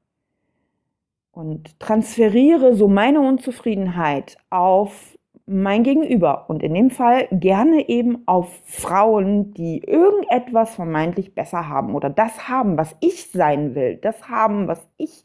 und 1.33 1.79
transferiere 1.81 2.75
so 2.75 2.89
meine 2.89 3.21
Unzufriedenheit 3.21 4.39
auf 4.51 5.16
mein 5.47 5.85
Gegenüber 5.85 6.51
und 6.51 6.63
in 6.63 6.75
dem 6.75 6.91
Fall 6.91 7.29
gerne 7.31 7.89
eben 7.89 8.27
auf 8.27 8.49
Frauen, 8.65 9.55
die 9.55 9.79
irgendetwas 9.79 10.75
vermeintlich 10.75 11.35
besser 11.35 11.69
haben 11.69 11.95
oder 11.95 12.11
das 12.11 12.49
haben, 12.49 12.77
was 12.77 12.97
ich 13.01 13.31
sein 13.31 13.75
will, 13.77 13.97
das 13.97 14.29
haben, 14.29 14.67
was 14.67 14.85
ich 14.97 15.25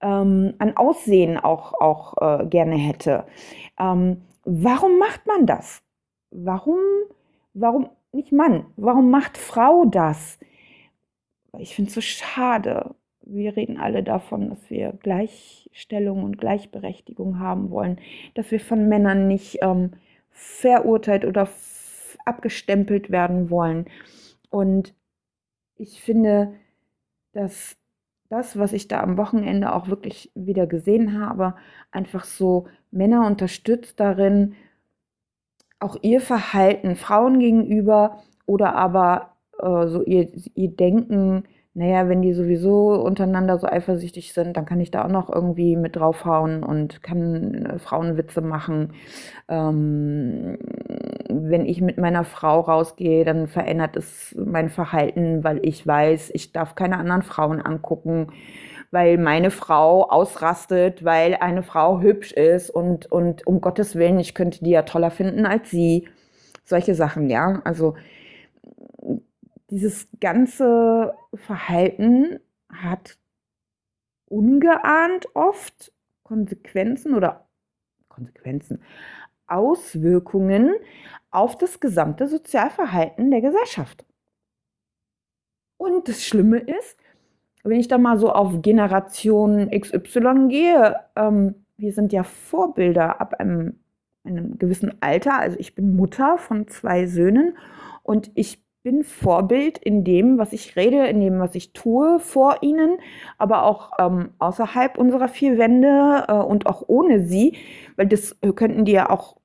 ähm, 0.00 0.54
an 0.58 0.76
Aussehen 0.76 1.36
auch, 1.36 1.74
auch 1.74 2.40
äh, 2.40 2.46
gerne 2.46 2.76
hätte. 2.76 3.26
Ähm, 3.78 4.22
warum 4.44 4.98
macht 4.98 5.26
man 5.26 5.46
das? 5.46 5.82
Warum, 6.30 6.78
warum 7.52 7.90
nicht 8.12 8.32
Mann? 8.32 8.66
Warum 8.76 9.10
macht 9.10 9.36
Frau 9.36 9.84
das? 9.84 10.38
Ich 11.58 11.74
finde 11.74 11.88
es 11.88 11.94
so 11.94 12.00
schade. 12.00 12.94
Wir 13.32 13.56
reden 13.56 13.78
alle 13.78 14.02
davon, 14.02 14.50
dass 14.50 14.70
wir 14.70 14.92
Gleichstellung 15.02 16.24
und 16.24 16.38
Gleichberechtigung 16.38 17.38
haben 17.38 17.70
wollen, 17.70 18.00
dass 18.34 18.50
wir 18.50 18.58
von 18.58 18.88
Männern 18.88 19.28
nicht 19.28 19.58
ähm, 19.62 19.92
verurteilt 20.30 21.24
oder 21.24 21.48
abgestempelt 22.24 23.10
werden 23.10 23.48
wollen. 23.48 23.86
Und 24.50 24.94
ich 25.76 26.02
finde, 26.02 26.54
dass 27.32 27.76
das, 28.30 28.58
was 28.58 28.72
ich 28.72 28.88
da 28.88 29.00
am 29.00 29.16
Wochenende 29.16 29.74
auch 29.74 29.86
wirklich 29.86 30.32
wieder 30.34 30.66
gesehen 30.66 31.20
habe, 31.20 31.54
einfach 31.92 32.24
so 32.24 32.66
Männer 32.90 33.28
unterstützt 33.28 34.00
darin, 34.00 34.56
auch 35.78 35.96
ihr 36.02 36.20
Verhalten 36.20 36.96
Frauen 36.96 37.38
gegenüber 37.38 38.22
oder 38.46 38.74
aber 38.74 39.36
äh, 39.60 39.86
so 39.86 40.02
ihr, 40.02 40.28
ihr 40.54 40.70
Denken, 40.70 41.44
naja, 41.74 42.08
wenn 42.08 42.20
die 42.20 42.32
sowieso 42.32 42.94
untereinander 43.00 43.58
so 43.58 43.66
eifersüchtig 43.68 44.32
sind, 44.32 44.56
dann 44.56 44.64
kann 44.64 44.80
ich 44.80 44.90
da 44.90 45.04
auch 45.04 45.08
noch 45.10 45.30
irgendwie 45.32 45.76
mit 45.76 45.94
draufhauen 45.94 46.64
und 46.64 47.02
kann 47.02 47.54
äh, 47.66 47.78
Frauenwitze 47.78 48.40
machen. 48.40 48.94
Ähm, 49.48 50.58
wenn 51.28 51.64
ich 51.66 51.80
mit 51.80 51.96
meiner 51.96 52.24
Frau 52.24 52.60
rausgehe, 52.60 53.24
dann 53.24 53.46
verändert 53.46 53.96
es 53.96 54.34
mein 54.36 54.68
Verhalten, 54.68 55.44
weil 55.44 55.60
ich 55.62 55.86
weiß, 55.86 56.30
ich 56.34 56.52
darf 56.52 56.74
keine 56.74 56.98
anderen 56.98 57.22
Frauen 57.22 57.60
angucken, 57.60 58.28
weil 58.90 59.16
meine 59.16 59.52
Frau 59.52 60.10
ausrastet, 60.10 61.04
weil 61.04 61.36
eine 61.36 61.62
Frau 61.62 62.00
hübsch 62.00 62.32
ist 62.32 62.70
und, 62.70 63.10
und 63.12 63.46
um 63.46 63.60
Gottes 63.60 63.94
Willen, 63.94 64.18
ich 64.18 64.34
könnte 64.34 64.64
die 64.64 64.70
ja 64.70 64.82
toller 64.82 65.12
finden 65.12 65.46
als 65.46 65.70
sie. 65.70 66.08
Solche 66.64 66.94
Sachen, 66.96 67.30
ja. 67.30 67.60
Also 67.64 67.94
dieses 69.70 70.08
ganze 70.20 71.14
Verhalten 71.34 72.40
hat 72.68 73.18
ungeahnt 74.26 75.28
oft 75.34 75.92
Konsequenzen 76.22 77.14
oder 77.14 77.48
Konsequenzen, 78.08 78.82
Auswirkungen 79.46 80.74
auf 81.30 81.58
das 81.58 81.80
gesamte 81.80 82.28
Sozialverhalten 82.28 83.30
der 83.30 83.40
Gesellschaft. 83.40 84.04
Und 85.76 86.08
das 86.08 86.24
Schlimme 86.24 86.58
ist, 86.58 86.98
wenn 87.62 87.80
ich 87.80 87.88
da 87.88 87.98
mal 87.98 88.18
so 88.18 88.30
auf 88.30 88.62
Generation 88.62 89.70
XY 89.70 90.48
gehe, 90.48 90.96
ähm, 91.16 91.66
wir 91.76 91.92
sind 91.92 92.12
ja 92.12 92.22
Vorbilder 92.22 93.20
ab 93.20 93.34
einem, 93.34 93.80
einem 94.24 94.58
gewissen 94.58 95.00
Alter. 95.00 95.38
Also 95.38 95.58
ich 95.58 95.74
bin 95.74 95.96
Mutter 95.96 96.38
von 96.38 96.68
zwei 96.68 97.06
Söhnen 97.06 97.56
und 98.02 98.30
ich 98.34 98.62
bin 98.82 99.04
Vorbild 99.04 99.78
in 99.78 100.04
dem, 100.04 100.38
was 100.38 100.52
ich 100.52 100.76
rede, 100.76 101.06
in 101.06 101.20
dem, 101.20 101.38
was 101.38 101.54
ich 101.54 101.72
tue 101.72 102.18
vor 102.18 102.58
ihnen, 102.62 102.98
aber 103.38 103.64
auch 103.64 103.92
ähm, 103.98 104.30
außerhalb 104.38 104.96
unserer 104.96 105.28
vier 105.28 105.58
Wände 105.58 106.24
äh, 106.28 106.32
und 106.32 106.66
auch 106.66 106.84
ohne 106.86 107.24
sie, 107.24 107.56
weil 107.96 108.06
das 108.06 108.38
könnten 108.54 108.84
die 108.84 108.92
ja 108.92 109.10
auch 109.10 109.36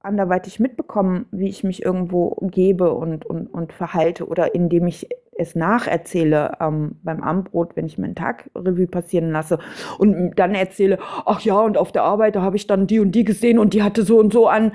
anderweitig 0.00 0.60
mitbekommen, 0.60 1.26
wie 1.30 1.48
ich 1.48 1.64
mich 1.64 1.82
irgendwo 1.82 2.36
gebe 2.42 2.92
und, 2.92 3.24
und, 3.24 3.46
und 3.46 3.72
verhalte 3.72 4.28
oder 4.28 4.54
indem 4.54 4.86
ich 4.86 5.08
es 5.36 5.54
nacherzähle 5.54 6.58
ähm, 6.60 7.00
beim 7.02 7.22
Abendbrot, 7.22 7.74
wenn 7.76 7.86
ich 7.86 7.98
meinen 7.98 8.14
Tag 8.14 8.50
Revue 8.54 8.86
passieren 8.86 9.30
lasse 9.32 9.58
und 9.98 10.34
dann 10.36 10.54
erzähle, 10.54 10.98
ach 11.24 11.40
ja, 11.40 11.58
und 11.58 11.76
auf 11.76 11.90
der 11.90 12.04
Arbeit, 12.04 12.36
da 12.36 12.42
habe 12.42 12.56
ich 12.56 12.66
dann 12.66 12.86
die 12.86 13.00
und 13.00 13.12
die 13.12 13.24
gesehen 13.24 13.58
und 13.58 13.74
die 13.74 13.82
hatte 13.82 14.04
so 14.04 14.18
und 14.18 14.32
so 14.32 14.46
an. 14.46 14.72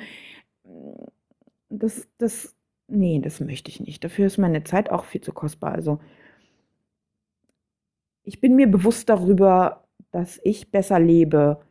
Das, 1.70 2.08
das, 2.18 2.56
nee, 2.90 3.20
das 3.20 3.40
möchte 3.40 3.70
ich 3.70 3.80
nicht. 3.80 4.04
Dafür 4.04 4.28
ist 4.28 4.38
meine 4.38 4.64
Zeit 4.64 4.90
auch 4.92 5.06
viel 5.06 5.22
zu 5.22 5.34
kostbar. 5.34 5.74
Also 5.74 6.00
ich 8.24 8.42
bin 8.42 8.56
mir 8.56 8.68
bewusst 8.68 9.10
darüber, 9.10 9.88
dass 10.12 10.40
ich 10.44 10.72
besser 10.72 11.00
lebe, 11.00 11.62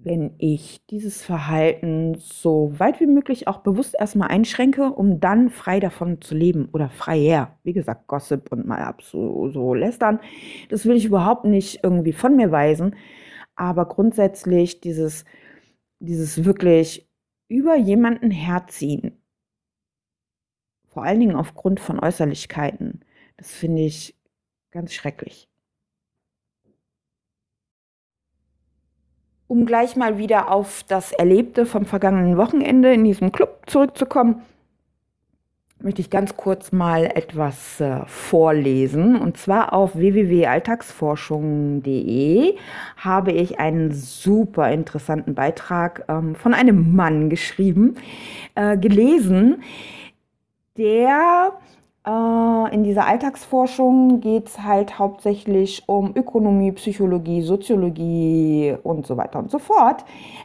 wenn 0.00 0.34
ich 0.38 0.86
dieses 0.86 1.24
Verhalten 1.24 2.14
so 2.18 2.72
weit 2.78 3.00
wie 3.00 3.06
möglich 3.06 3.48
auch 3.48 3.58
bewusst 3.58 3.96
erstmal 3.98 4.28
einschränke, 4.28 4.92
um 4.92 5.18
dann 5.20 5.50
frei 5.50 5.80
davon 5.80 6.20
zu 6.20 6.36
leben 6.36 6.68
oder 6.72 6.88
freier. 6.88 7.58
Wie 7.64 7.72
gesagt, 7.72 8.06
Gossip 8.06 8.52
und 8.52 8.66
mal 8.66 8.78
ab 8.80 9.02
so, 9.02 9.50
so 9.50 9.74
lästern. 9.74 10.20
Das 10.68 10.86
will 10.86 10.96
ich 10.96 11.04
überhaupt 11.06 11.44
nicht 11.44 11.80
irgendwie 11.82 12.12
von 12.12 12.36
mir 12.36 12.52
weisen. 12.52 12.94
Aber 13.56 13.86
grundsätzlich 13.86 14.80
dieses, 14.80 15.24
dieses 16.00 16.44
wirklich 16.44 17.08
über 17.48 17.76
jemanden 17.76 18.30
herziehen, 18.30 19.17
vor 20.98 21.04
allen 21.04 21.20
Dingen 21.20 21.36
aufgrund 21.36 21.78
von 21.78 22.00
Äußerlichkeiten. 22.00 23.02
Das 23.36 23.52
finde 23.52 23.82
ich 23.82 24.16
ganz 24.72 24.92
schrecklich. 24.92 25.48
Um 29.46 29.64
gleich 29.64 29.94
mal 29.94 30.18
wieder 30.18 30.50
auf 30.50 30.84
das 30.88 31.12
Erlebte 31.12 31.66
vom 31.66 31.84
vergangenen 31.84 32.36
Wochenende 32.36 32.92
in 32.92 33.04
diesem 33.04 33.30
Club 33.30 33.62
zurückzukommen, 33.66 34.42
möchte 35.80 36.00
ich 36.00 36.10
ganz 36.10 36.36
kurz 36.36 36.72
mal 36.72 37.04
etwas 37.04 37.80
äh, 37.80 38.00
vorlesen. 38.06 39.14
Und 39.14 39.36
zwar 39.36 39.72
auf 39.72 39.94
www.alltagsforschung.de 39.94 42.56
habe 42.96 43.30
ich 43.30 43.60
einen 43.60 43.92
super 43.92 44.72
interessanten 44.72 45.36
Beitrag 45.36 46.04
ähm, 46.08 46.34
von 46.34 46.54
einem 46.54 46.96
Mann 46.96 47.30
geschrieben, 47.30 47.94
äh, 48.56 48.76
gelesen, 48.76 49.62
der 50.78 51.52
äh, 52.06 52.74
in 52.74 52.84
dieser 52.84 53.06
Alltagsforschung 53.06 54.20
geht 54.20 54.48
es 54.48 54.62
halt 54.62 54.98
hauptsächlich 54.98 55.82
um 55.86 56.16
Ökonomie, 56.16 56.72
Psychologie, 56.72 57.42
Soziologie 57.42 58.76
und 58.82 59.06
so 59.06 59.16
weiter 59.16 59.38
und 59.38 59.50
so 59.50 59.58
fort. 59.58 60.04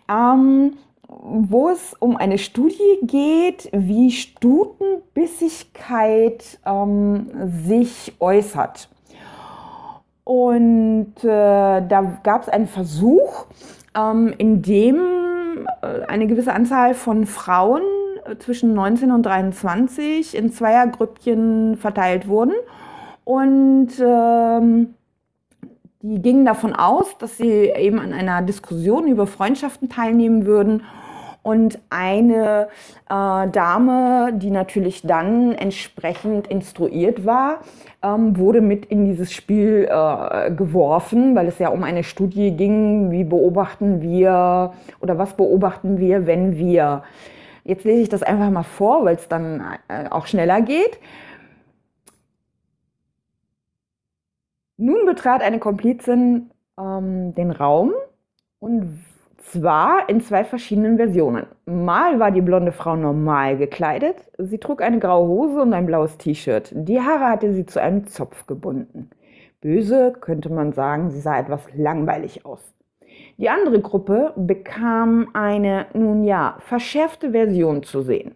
Ähm, 0.09 0.73
wo 1.07 1.69
es 1.69 1.93
um 1.99 2.17
eine 2.17 2.37
Studie 2.37 2.99
geht, 3.03 3.69
wie 3.71 4.11
Stutenbissigkeit 4.11 6.59
ähm, 6.65 7.29
sich 7.67 8.13
äußert. 8.19 8.89
Und 10.23 11.15
äh, 11.23 11.87
da 11.87 12.19
gab 12.23 12.41
es 12.41 12.49
einen 12.49 12.67
Versuch, 12.67 13.45
ähm, 13.95 14.33
in 14.37 14.63
dem 14.63 15.67
äh, 15.81 16.01
eine 16.07 16.27
gewisse 16.27 16.53
Anzahl 16.53 16.93
von 16.93 17.25
Frauen 17.25 17.81
zwischen 18.39 18.73
19 18.73 19.11
und 19.11 19.23
23 19.23 20.35
in 20.35 20.51
Zweiergrüppchen 20.51 21.77
verteilt 21.77 22.27
wurden. 22.27 22.53
Und 23.23 23.89
ähm, 23.99 24.95
die 26.01 26.21
gingen 26.21 26.45
davon 26.45 26.73
aus, 26.73 27.17
dass 27.17 27.37
sie 27.37 27.71
eben 27.77 27.99
an 27.99 28.11
einer 28.13 28.41
Diskussion 28.41 29.07
über 29.07 29.25
Freundschaften 29.25 29.89
teilnehmen 29.89 30.45
würden 30.45 30.83
und 31.43 31.79
eine 31.89 32.69
äh, 33.09 33.47
Dame, 33.49 34.31
die 34.33 34.49
natürlich 34.49 35.01
dann 35.01 35.53
entsprechend 35.53 36.47
instruiert 36.47 37.25
war, 37.25 37.59
ähm, 38.01 38.37
wurde 38.37 38.61
mit 38.61 38.85
in 38.85 39.05
dieses 39.05 39.33
Spiel 39.33 39.87
äh, 39.89 40.51
geworfen, 40.51 41.35
weil 41.35 41.47
es 41.47 41.59
ja 41.59 41.67
um 41.67 41.83
eine 41.83 42.03
Studie 42.03 42.51
ging, 42.51 43.11
wie 43.11 43.25
beobachten 43.25 44.01
wir 44.01 44.73
oder 45.01 45.17
was 45.17 45.35
beobachten 45.35 45.99
wir, 45.99 46.25
wenn 46.25 46.57
wir. 46.57 47.03
Jetzt 47.63 47.86
lese 47.86 48.01
ich 48.01 48.10
das 48.10 48.24
einfach 48.24 48.50
mal 48.50 48.63
vor, 48.63 49.05
weil 49.05 49.15
es 49.15 49.27
dann 49.27 49.63
äh, 49.88 50.10
auch 50.10 50.27
schneller 50.27 50.62
geht. 50.62 51.00
Nun 54.77 55.05
betrat 55.05 55.41
eine 55.41 55.60
Komplizin 55.60 56.51
ähm, 56.77 57.34
den 57.36 57.51
Raum 57.51 57.93
und 58.60 59.00
zwar 59.38 60.10
in 60.10 60.22
zwei 60.22 60.43
verschiedenen 60.43 60.98
Versionen. 60.98 61.46
Mal 61.65 62.20
war 62.20 62.32
die 62.32 62.41
blonde 62.41 62.72
Frau 62.72 62.96
normal 62.96 63.58
gekleidet. 63.58 64.15
Sie 64.38 64.58
trug 64.58 64.82
eine 64.82 65.00
graue 65.00 65.27
Hose 65.27 65.62
und 65.62 65.74
ein 65.74 65.86
blaues 65.86 66.17
T-Shirt. 66.17 66.72
Die 66.74 67.00
Haare 67.00 67.29
hatte 67.29 67.53
sie 67.53 67.65
zu 67.65 67.82
einem 67.82 68.08
Zopf 68.08 68.48
gebunden. 68.48 69.10
Böse 69.62 70.13
könnte 70.20 70.50
man 70.50 70.74
sagen, 70.74 71.12
sie 71.12 71.22
sah 71.22 71.39
etwas 71.39 71.62
langweilig 71.75 72.46
aus. 72.46 72.74
Die 73.37 73.49
andere 73.49 73.81
Gruppe 73.81 74.33
bekam 74.35 75.29
eine, 75.33 75.87
nun 75.93 76.23
ja, 76.23 76.57
verschärfte 76.59 77.31
Version 77.31 77.83
zu 77.83 78.01
sehen. 78.01 78.35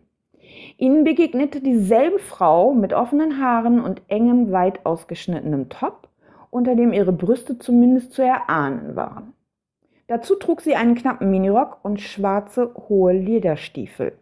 Ihnen 0.77 1.04
begegnete 1.04 1.62
dieselbe 1.62 2.20
Frau 2.20 2.74
mit 2.74 2.94
offenen 2.94 3.42
Haaren 3.42 3.80
und 3.80 4.01
engem, 4.08 4.51
weit 4.51 4.86
ausgeschnittenem 4.86 5.70
Top, 5.70 6.08
unter 6.50 6.75
dem 6.75 6.94
ihre 6.94 7.12
Brüste 7.12 7.60
zumindest 7.60 8.13
zu 8.13 8.24
erahnen 8.24 8.95
waren. 8.95 9.34
Dazu 10.08 10.36
trug 10.36 10.62
sie 10.62 10.76
einen 10.76 10.95
knappen 10.95 11.30
Minirock 11.30 11.80
und 11.84 12.00
schwarze, 12.00 12.74
hohe 12.88 13.13
Lederstiefel. 13.13 14.17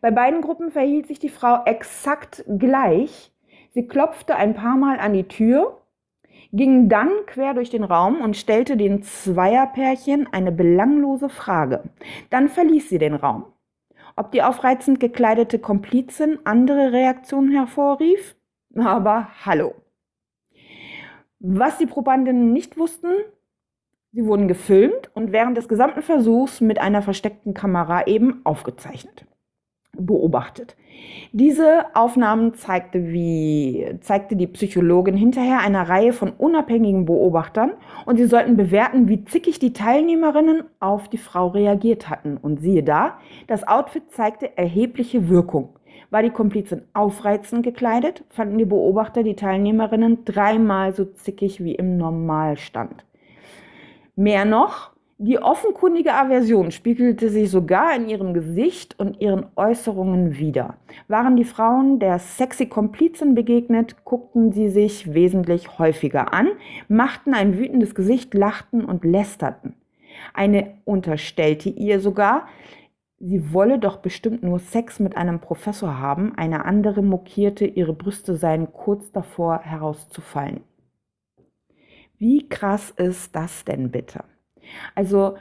Bei 0.00 0.10
beiden 0.10 0.40
Gruppen 0.40 0.70
verhielt 0.70 1.08
sich 1.08 1.18
die 1.18 1.28
Frau 1.28 1.64
exakt 1.64 2.44
gleich. 2.58 3.32
Sie 3.72 3.88
klopfte 3.88 4.36
ein 4.36 4.54
paar 4.54 4.76
Mal 4.76 4.98
an 5.00 5.12
die 5.12 5.26
Tür, 5.26 5.80
ging 6.54 6.88
dann 6.88 7.10
quer 7.26 7.52
durch 7.52 7.70
den 7.70 7.84
Raum 7.84 8.20
und 8.20 8.36
stellte 8.36 8.76
den 8.76 9.02
Zweierpärchen 9.02 10.32
eine 10.32 10.52
belanglose 10.52 11.28
Frage. 11.28 11.82
Dann 12.30 12.48
verließ 12.48 12.88
sie 12.88 12.98
den 12.98 13.14
Raum. 13.14 13.44
Ob 14.16 14.30
die 14.30 14.42
aufreizend 14.42 15.00
gekleidete 15.00 15.58
Komplizin 15.58 16.38
andere 16.44 16.92
Reaktionen 16.92 17.50
hervorrief? 17.50 18.36
Aber 18.76 19.28
hallo. 19.44 19.74
Was 21.40 21.78
die 21.78 21.86
Probandinnen 21.86 22.52
nicht 22.52 22.78
wussten, 22.78 23.08
Sie 24.14 24.24
wurden 24.26 24.46
gefilmt 24.46 25.10
und 25.14 25.32
während 25.32 25.56
des 25.56 25.66
gesamten 25.66 26.00
Versuchs 26.00 26.60
mit 26.60 26.78
einer 26.78 27.02
versteckten 27.02 27.52
Kamera 27.52 28.06
eben 28.06 28.46
aufgezeichnet, 28.46 29.26
beobachtet. 29.92 30.76
Diese 31.32 31.86
Aufnahmen 31.94 32.54
zeigte, 32.54 33.08
wie, 33.08 33.96
zeigte 34.00 34.36
die 34.36 34.46
Psychologin 34.46 35.16
hinterher 35.16 35.58
einer 35.58 35.88
Reihe 35.88 36.12
von 36.12 36.30
unabhängigen 36.30 37.06
Beobachtern 37.06 37.72
und 38.06 38.18
sie 38.18 38.26
sollten 38.26 38.56
bewerten, 38.56 39.08
wie 39.08 39.24
zickig 39.24 39.58
die 39.58 39.72
Teilnehmerinnen 39.72 40.62
auf 40.78 41.08
die 41.08 41.18
Frau 41.18 41.48
reagiert 41.48 42.08
hatten. 42.08 42.36
Und 42.36 42.60
siehe 42.60 42.84
da, 42.84 43.18
das 43.48 43.66
Outfit 43.66 44.12
zeigte 44.12 44.56
erhebliche 44.56 45.28
Wirkung. 45.28 45.70
War 46.10 46.22
die 46.22 46.30
Komplizin 46.30 46.82
aufreizend 46.92 47.64
gekleidet, 47.64 48.22
fanden 48.28 48.58
die 48.58 48.64
Beobachter 48.64 49.24
die 49.24 49.34
Teilnehmerinnen 49.34 50.24
dreimal 50.24 50.94
so 50.94 51.04
zickig 51.04 51.64
wie 51.64 51.74
im 51.74 51.96
Normalstand. 51.96 53.04
Mehr 54.14 54.44
noch, 54.44 54.93
die 55.24 55.38
offenkundige 55.38 56.12
Aversion 56.12 56.70
spiegelte 56.70 57.30
sich 57.30 57.50
sogar 57.50 57.96
in 57.96 58.10
ihrem 58.10 58.34
Gesicht 58.34 58.98
und 58.98 59.22
ihren 59.22 59.46
Äußerungen 59.56 60.36
wider. 60.36 60.76
Waren 61.08 61.36
die 61.36 61.44
Frauen 61.44 61.98
der 61.98 62.18
sexy 62.18 62.66
Komplizin 62.66 63.34
begegnet, 63.34 64.04
guckten 64.04 64.52
sie 64.52 64.68
sich 64.68 65.14
wesentlich 65.14 65.78
häufiger 65.78 66.34
an, 66.34 66.48
machten 66.88 67.32
ein 67.32 67.56
wütendes 67.56 67.94
Gesicht, 67.94 68.34
lachten 68.34 68.84
und 68.84 69.02
lästerten. 69.02 69.76
Eine 70.34 70.74
unterstellte 70.84 71.70
ihr 71.70 72.00
sogar, 72.00 72.46
sie 73.18 73.54
wolle 73.54 73.78
doch 73.78 73.96
bestimmt 73.96 74.42
nur 74.42 74.58
Sex 74.58 75.00
mit 75.00 75.16
einem 75.16 75.40
Professor 75.40 75.98
haben, 75.98 76.34
eine 76.36 76.66
andere 76.66 77.02
mokierte, 77.02 77.64
ihre 77.64 77.94
Brüste 77.94 78.36
seien 78.36 78.74
kurz 78.74 79.10
davor 79.10 79.60
herauszufallen. 79.60 80.60
Wie 82.18 82.46
krass 82.46 82.90
ist 82.90 83.34
das 83.34 83.64
denn 83.64 83.90
bitte? 83.90 84.22
Also 84.94 85.36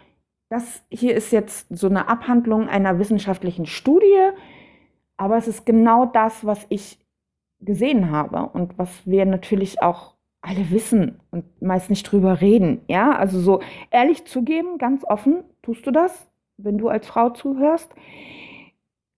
das 0.49 0.83
hier 0.89 1.15
ist 1.15 1.31
jetzt 1.31 1.67
so 1.75 1.87
eine 1.87 2.07
Abhandlung 2.07 2.69
einer 2.69 2.99
wissenschaftlichen 2.99 3.65
Studie, 3.65 4.29
aber 5.17 5.37
es 5.37 5.47
ist 5.47 5.65
genau 5.65 6.05
das, 6.05 6.45
was 6.45 6.65
ich 6.69 6.99
gesehen 7.59 8.11
habe 8.11 8.49
und 8.49 8.77
was 8.77 9.07
wir 9.07 9.25
natürlich 9.25 9.81
auch 9.81 10.13
alle 10.41 10.69
wissen 10.71 11.21
und 11.31 11.61
meist 11.61 11.89
nicht 11.89 12.03
drüber 12.03 12.41
reden. 12.41 12.81
Ja, 12.87 13.15
also 13.15 13.39
so 13.39 13.61
ehrlich 13.89 14.25
zugeben, 14.25 14.77
ganz 14.77 15.03
offen, 15.05 15.43
tust 15.61 15.87
du 15.87 15.91
das, 15.91 16.29
wenn 16.57 16.77
du 16.77 16.89
als 16.89 17.07
Frau 17.07 17.29
zuhörst? 17.29 17.95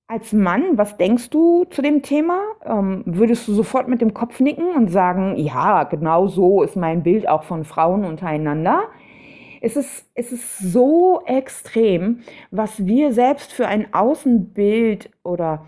Als 0.07 0.33
Mann, 0.33 0.77
was 0.77 0.97
denkst 0.97 1.31
du 1.31 1.65
zu 1.65 1.81
dem 1.81 2.03
Thema? 2.03 2.39
Ähm, 2.63 3.01
würdest 3.07 3.47
du 3.47 3.53
sofort 3.53 3.87
mit 3.87 4.01
dem 4.01 4.13
Kopf 4.13 4.39
nicken 4.39 4.75
und 4.75 4.89
sagen, 4.89 5.35
ja, 5.35 5.83
genau 5.83 6.27
so 6.27 6.61
ist 6.61 6.75
mein 6.75 7.01
Bild 7.01 7.27
auch 7.27 7.43
von 7.43 7.63
Frauen 7.63 8.05
untereinander? 8.05 8.83
Es 9.65 9.75
ist, 9.75 10.05
es 10.13 10.31
ist 10.31 10.59
so 10.59 11.23
extrem, 11.25 12.19
was 12.51 12.85
wir 12.85 13.11
selbst 13.13 13.51
für 13.51 13.67
ein 13.67 13.95
Außenbild 13.95 15.09
oder 15.23 15.65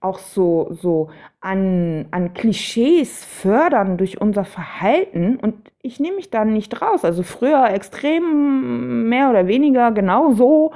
auch 0.00 0.18
so, 0.18 0.70
so 0.72 1.10
an, 1.40 2.06
an 2.10 2.34
Klischees 2.34 3.24
fördern 3.24 3.98
durch 3.98 4.20
unser 4.20 4.44
Verhalten. 4.44 5.36
Und 5.36 5.54
ich 5.80 6.00
nehme 6.00 6.16
mich 6.16 6.30
da 6.30 6.44
nicht 6.44 6.82
raus. 6.82 7.04
Also 7.04 7.22
früher 7.22 7.70
extrem 7.70 9.08
mehr 9.08 9.30
oder 9.30 9.46
weniger 9.46 9.92
genau 9.92 10.32
so. 10.32 10.72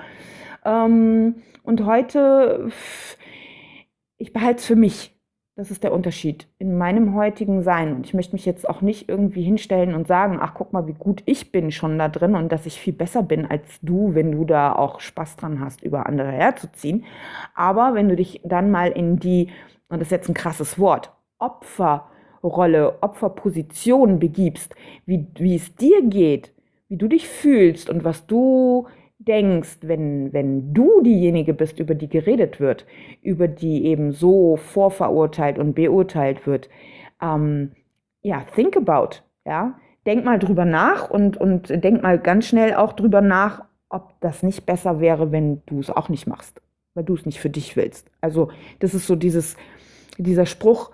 Ähm, 0.65 1.43
und 1.65 1.85
heute, 1.87 2.71
ich 4.17 4.33
behalte 4.33 4.61
es 4.61 4.67
für 4.67 4.77
mich. 4.77 5.13
Das 5.61 5.71
ist 5.71 5.85
der 5.85 5.93
Unterschied 5.93 6.49
in 6.59 6.79
meinem 6.79 7.15
heutigen 7.15 7.63
Sein. 7.63 7.95
Und 7.95 8.07
ich 8.07 8.15
möchte 8.15 8.33
mich 8.33 8.47
jetzt 8.47 8.67
auch 8.67 8.81
nicht 8.81 9.11
irgendwie 9.11 9.43
hinstellen 9.43 9.95
und 9.95 10.09
sagen, 10.09 10.39
ach, 10.41 10.55
guck 10.55 10.73
mal, 10.73 10.87
wie 10.87 10.95
gut 10.95 11.23
ich 11.27 11.53
bin 11.53 11.71
schon 11.71 11.99
da 11.99 12.09
drin 12.09 12.35
und 12.35 12.51
dass 12.51 12.65
ich 12.65 12.81
viel 12.81 12.95
besser 12.95 13.23
bin 13.23 13.45
als 13.45 13.79
du, 13.83 14.15
wenn 14.15 14.33
du 14.33 14.47
da 14.47 14.75
auch 14.75 15.01
Spaß 15.01 15.37
dran 15.37 15.61
hast, 15.61 15.83
über 15.83 16.07
andere 16.07 16.31
herzuziehen. 16.31 17.05
Aber 17.55 17.93
wenn 17.93 18.09
du 18.09 18.17
dich 18.17 18.41
dann 18.43 18.71
mal 18.71 18.91
in 18.91 19.19
die, 19.19 19.51
und 19.91 19.99
das 19.99 20.07
ist 20.07 20.13
jetzt 20.13 20.31
ein 20.31 20.35
krasses 20.35 20.79
Wort, 20.79 21.13
Opferrolle, 21.39 22.97
Opferposition 23.03 24.19
begibst, 24.19 24.75
wie, 25.05 25.27
wie 25.35 25.57
es 25.57 25.75
dir 25.75 26.01
geht, 26.09 26.55
wie 26.89 26.97
du 26.97 27.07
dich 27.07 27.29
fühlst 27.29 27.91
und 27.91 28.03
was 28.03 28.27
du 28.27 28.87
denkst, 29.21 29.79
wenn, 29.83 30.33
wenn 30.33 30.73
du 30.73 31.03
diejenige 31.03 31.53
bist, 31.53 31.79
über 31.79 31.95
die 31.95 32.09
geredet 32.09 32.59
wird, 32.59 32.87
über 33.23 33.49
die 33.49 33.85
eben 33.85 34.13
so 34.13 34.57
vorverurteilt 34.57 35.59
und 35.59 35.75
beurteilt 35.75 36.47
wird, 36.47 36.69
ähm, 37.21 37.73
ja, 38.23 38.43
think 38.55 38.77
about, 38.77 39.23
ja, 39.45 39.79
denk 40.07 40.25
mal 40.25 40.39
drüber 40.39 40.65
nach 40.65 41.11
und, 41.11 41.37
und 41.37 41.69
denk 41.85 42.03
mal 42.03 42.19
ganz 42.19 42.47
schnell 42.47 42.75
auch 42.75 42.95
drüber 42.95 43.21
nach, 43.21 43.65
ob 43.91 44.15
das 44.21 44.43
nicht 44.43 44.65
besser 44.65 45.01
wäre, 45.01 45.33
wenn 45.33 45.63
du 45.67 45.81
es 45.81 45.91
auch 45.91 46.09
nicht 46.09 46.27
machst, 46.27 46.63
weil 46.95 47.05
du 47.05 47.15
es 47.15 47.27
nicht 47.27 47.41
für 47.41 47.51
dich 47.51 47.77
willst. 47.77 48.11
Also 48.23 48.51
das 48.79 48.95
ist 48.95 49.07
so 49.07 49.17
dieses, 49.17 49.57
dieser 50.17 50.47
Spruch, 50.47 50.93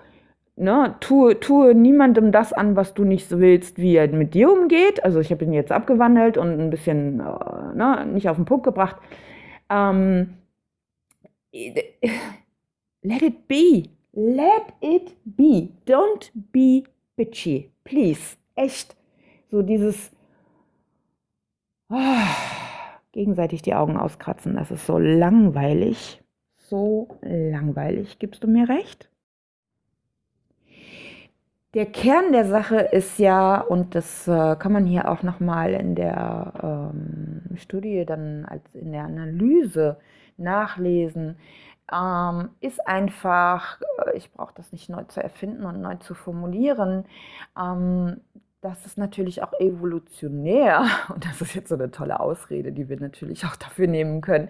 ne, 0.57 0.97
tue, 1.01 1.39
tue 1.39 1.75
niemandem 1.75 2.33
das 2.33 2.53
an, 2.53 2.77
was 2.77 2.95
du 2.95 3.05
nicht 3.05 3.29
so 3.29 3.39
willst, 3.41 3.79
wie 3.79 3.95
er 3.97 4.09
mit 4.09 4.35
dir 4.35 4.51
umgeht. 4.51 5.05
Also 5.05 5.21
ich 5.21 5.31
habe 5.31 5.45
ihn 5.45 5.53
jetzt 5.53 5.73
abgewandelt 5.73 6.39
und 6.39 6.59
ein 6.59 6.71
bisschen 6.71 7.21
äh, 7.21 7.75
ne, 7.75 8.07
nicht 8.07 8.29
auf 8.29 8.37
den 8.37 8.47
Punkt 8.47 8.65
gebracht. 8.65 8.97
Ähm, 9.71 10.35
let 13.03 13.23
it 13.23 13.47
be. 13.47 13.85
Let 14.13 14.73
it 14.81 15.15
be. 15.25 15.69
Don't 15.87 16.31
be 16.35 16.85
bitchy. 17.17 17.71
Please. 17.85 18.37
Echt. 18.55 18.97
So 19.49 19.63
dieses 19.63 20.11
oh, 21.91 21.97
gegenseitig 23.13 23.63
die 23.63 23.75
Augen 23.75 23.99
auskratzen. 23.99 24.57
Das 24.57 24.71
ist 24.71 24.87
so 24.87 24.99
langweilig. 24.99 26.23
So 26.55 27.19
langweilig. 27.21 28.19
Gibst 28.19 28.43
du 28.43 28.49
mir 28.49 28.69
recht? 28.69 29.11
Der 31.77 31.85
Kern 31.85 32.33
der 32.33 32.47
Sache 32.47 32.77
ist 32.77 33.19
ja, 33.19 33.61
und 33.61 33.95
das 33.95 34.27
äh, 34.27 34.57
kann 34.57 34.73
man 34.73 34.87
hier 34.87 35.11
auch 35.11 35.23
nochmal 35.23 35.75
in 35.75 35.95
der 35.95 36.55
ähm, 36.63 37.55
Studie 37.59 38.07
dann 38.07 38.47
als 38.47 38.75
in 38.75 38.93
der 38.93 39.05
Analyse 39.05 39.99
nachlesen, 40.39 41.37
ähm, 41.93 42.49
ist 42.63 42.89
einfach, 42.89 43.79
äh, 44.07 44.17
ich 44.17 44.33
brauche 44.33 44.55
das 44.55 44.73
nicht 44.73 44.89
neu 44.89 45.05
zu 45.05 45.23
erfinden 45.23 45.67
und 45.67 45.83
neu 45.83 45.97
zu 45.97 46.15
formulieren, 46.15 47.05
ähm, 47.63 48.23
dass 48.69 48.85
es 48.85 48.97
natürlich 48.97 49.43
auch 49.43 49.53
evolutionär, 49.59 50.87
und 51.15 51.25
das 51.25 51.41
ist 51.41 51.55
jetzt 51.55 51.69
so 51.69 51.75
eine 51.75 51.91
tolle 51.91 52.21
Ausrede, 52.21 52.73
die 52.73 52.89
wir 52.89 52.99
natürlich 52.99 53.45
auch 53.45 53.57
dafür 53.57 53.87
nehmen 53.87 54.21
können, 54.21 54.49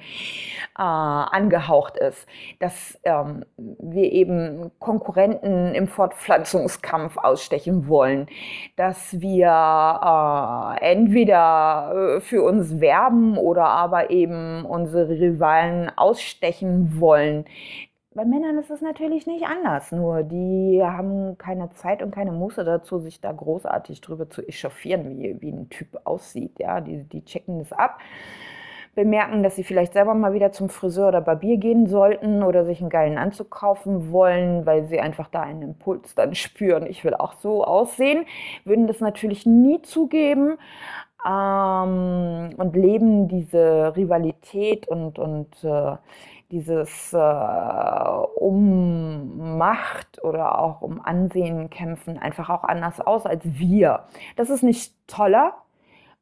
äh, 0.78 0.82
angehaucht 0.82 1.96
ist, 1.96 2.26
dass 2.58 2.98
ähm, 3.04 3.44
wir 3.56 4.12
eben 4.12 4.70
Konkurrenten 4.78 5.74
im 5.74 5.88
Fortpflanzungskampf 5.88 7.16
ausstechen 7.16 7.88
wollen, 7.88 8.26
dass 8.76 9.20
wir 9.20 10.76
äh, 10.80 10.92
entweder 10.92 12.16
äh, 12.16 12.20
für 12.20 12.42
uns 12.42 12.80
werben 12.80 13.36
oder 13.36 13.66
aber 13.66 14.10
eben 14.10 14.64
unsere 14.64 15.08
Rivalen 15.08 15.90
ausstechen 15.96 17.00
wollen, 17.00 17.44
bei 18.16 18.24
Männern 18.24 18.56
ist 18.58 18.70
es 18.70 18.80
natürlich 18.80 19.26
nicht 19.26 19.44
anders, 19.44 19.92
nur 19.92 20.22
die 20.22 20.80
haben 20.82 21.36
keine 21.36 21.68
Zeit 21.70 22.02
und 22.02 22.12
keine 22.12 22.32
Muße 22.32 22.64
dazu, 22.64 22.98
sich 22.98 23.20
da 23.20 23.30
großartig 23.30 24.00
drüber 24.00 24.30
zu 24.30 24.40
echauffieren, 24.40 25.10
wie, 25.10 25.40
wie 25.42 25.52
ein 25.52 25.68
Typ 25.68 26.00
aussieht. 26.04 26.58
Ja, 26.58 26.80
die, 26.80 27.04
die 27.04 27.24
checken 27.26 27.58
das 27.58 27.72
ab, 27.72 27.98
bemerken, 28.94 29.42
dass 29.42 29.56
sie 29.56 29.64
vielleicht 29.64 29.92
selber 29.92 30.14
mal 30.14 30.32
wieder 30.32 30.50
zum 30.50 30.70
Friseur 30.70 31.08
oder 31.08 31.20
Barbier 31.20 31.58
gehen 31.58 31.86
sollten 31.86 32.42
oder 32.42 32.64
sich 32.64 32.80
einen 32.80 32.88
geilen 32.88 33.18
Anzug 33.18 33.50
kaufen 33.50 34.10
wollen, 34.10 34.64
weil 34.64 34.86
sie 34.86 34.98
einfach 34.98 35.28
da 35.28 35.42
einen 35.42 35.60
Impuls 35.60 36.14
dann 36.14 36.34
spüren, 36.34 36.86
ich 36.86 37.04
will 37.04 37.14
auch 37.14 37.34
so 37.34 37.64
aussehen, 37.64 38.24
würden 38.64 38.86
das 38.86 39.00
natürlich 39.00 39.44
nie 39.44 39.82
zugeben 39.82 40.56
ähm, 41.26 42.54
und 42.56 42.76
leben 42.76 43.28
diese 43.28 43.94
Rivalität 43.94 44.88
und, 44.88 45.18
und 45.18 45.62
äh, 45.64 45.96
dieses 46.50 47.12
äh, 47.12 47.16
um 48.36 49.56
Macht 49.58 50.22
oder 50.22 50.58
auch 50.58 50.82
um 50.82 51.00
Ansehen 51.00 51.70
kämpfen 51.70 52.18
einfach 52.18 52.50
auch 52.50 52.64
anders 52.64 53.00
aus 53.00 53.26
als 53.26 53.42
wir. 53.44 54.04
Das 54.36 54.50
ist 54.50 54.62
nicht 54.62 54.94
toller. 55.06 55.54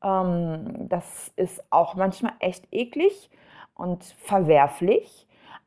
Ähm, 0.03 0.89
das 0.89 1.33
ist 1.37 1.63
auch 1.71 1.95
manchmal 1.95 2.33
echt 2.41 2.67
eklig 2.73 3.31
und 3.75 4.05
verwerflich. 4.05 5.27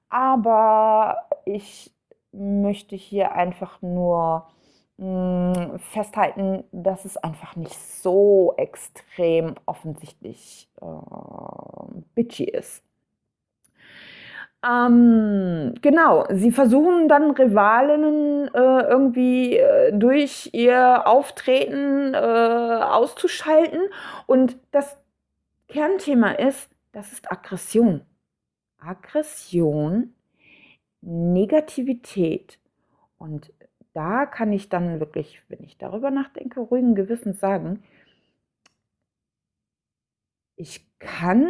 Aber 0.10 1.18
ich 1.46 1.94
möchte 2.32 2.96
hier 2.96 3.34
einfach 3.34 3.82
nur 3.82 4.48
mh, 4.98 5.76
mm, 5.76 5.80
festhalten, 5.80 6.64
dass 6.72 7.06
es 7.06 7.18
einfach 7.18 7.56
nicht 7.56 7.78
so 7.78 8.54
extrem 8.58 9.56
offensichtlich 9.66 10.70
äh, 10.82 10.86
bitchy 12.16 12.46
ist. 12.46 12.87
Ähm, 14.68 15.76
genau, 15.82 16.26
sie 16.30 16.52
versuchen 16.52 17.08
dann 17.08 17.32
Rivalinnen 17.32 18.48
äh, 18.54 18.82
irgendwie 18.90 19.58
äh, 19.58 19.98
durch 19.98 20.50
ihr 20.54 21.08
Auftreten 21.08 22.14
äh, 22.14 22.18
auszuschalten. 22.18 23.80
Und 24.26 24.58
das 24.72 24.98
Kernthema 25.70 26.32
ist, 26.32 26.70
das 26.92 27.14
ist 27.14 27.32
Aggression. 27.32 28.02
Aggression, 28.80 30.14
Negativität. 31.02 32.60
Und 33.18 33.54
da 33.94 34.26
kann 34.26 34.52
ich 34.52 34.70
dann 34.70 35.00
wirklich, 35.00 35.42
wenn 35.50 35.64
ich 35.64 35.78
darüber 35.78 36.12
nachdenke, 36.12 36.60
ruhigen 36.60 36.96
Gewissens 36.96 37.40
sagen, 37.40 37.84
ich 40.56 40.86
kann 41.00 41.48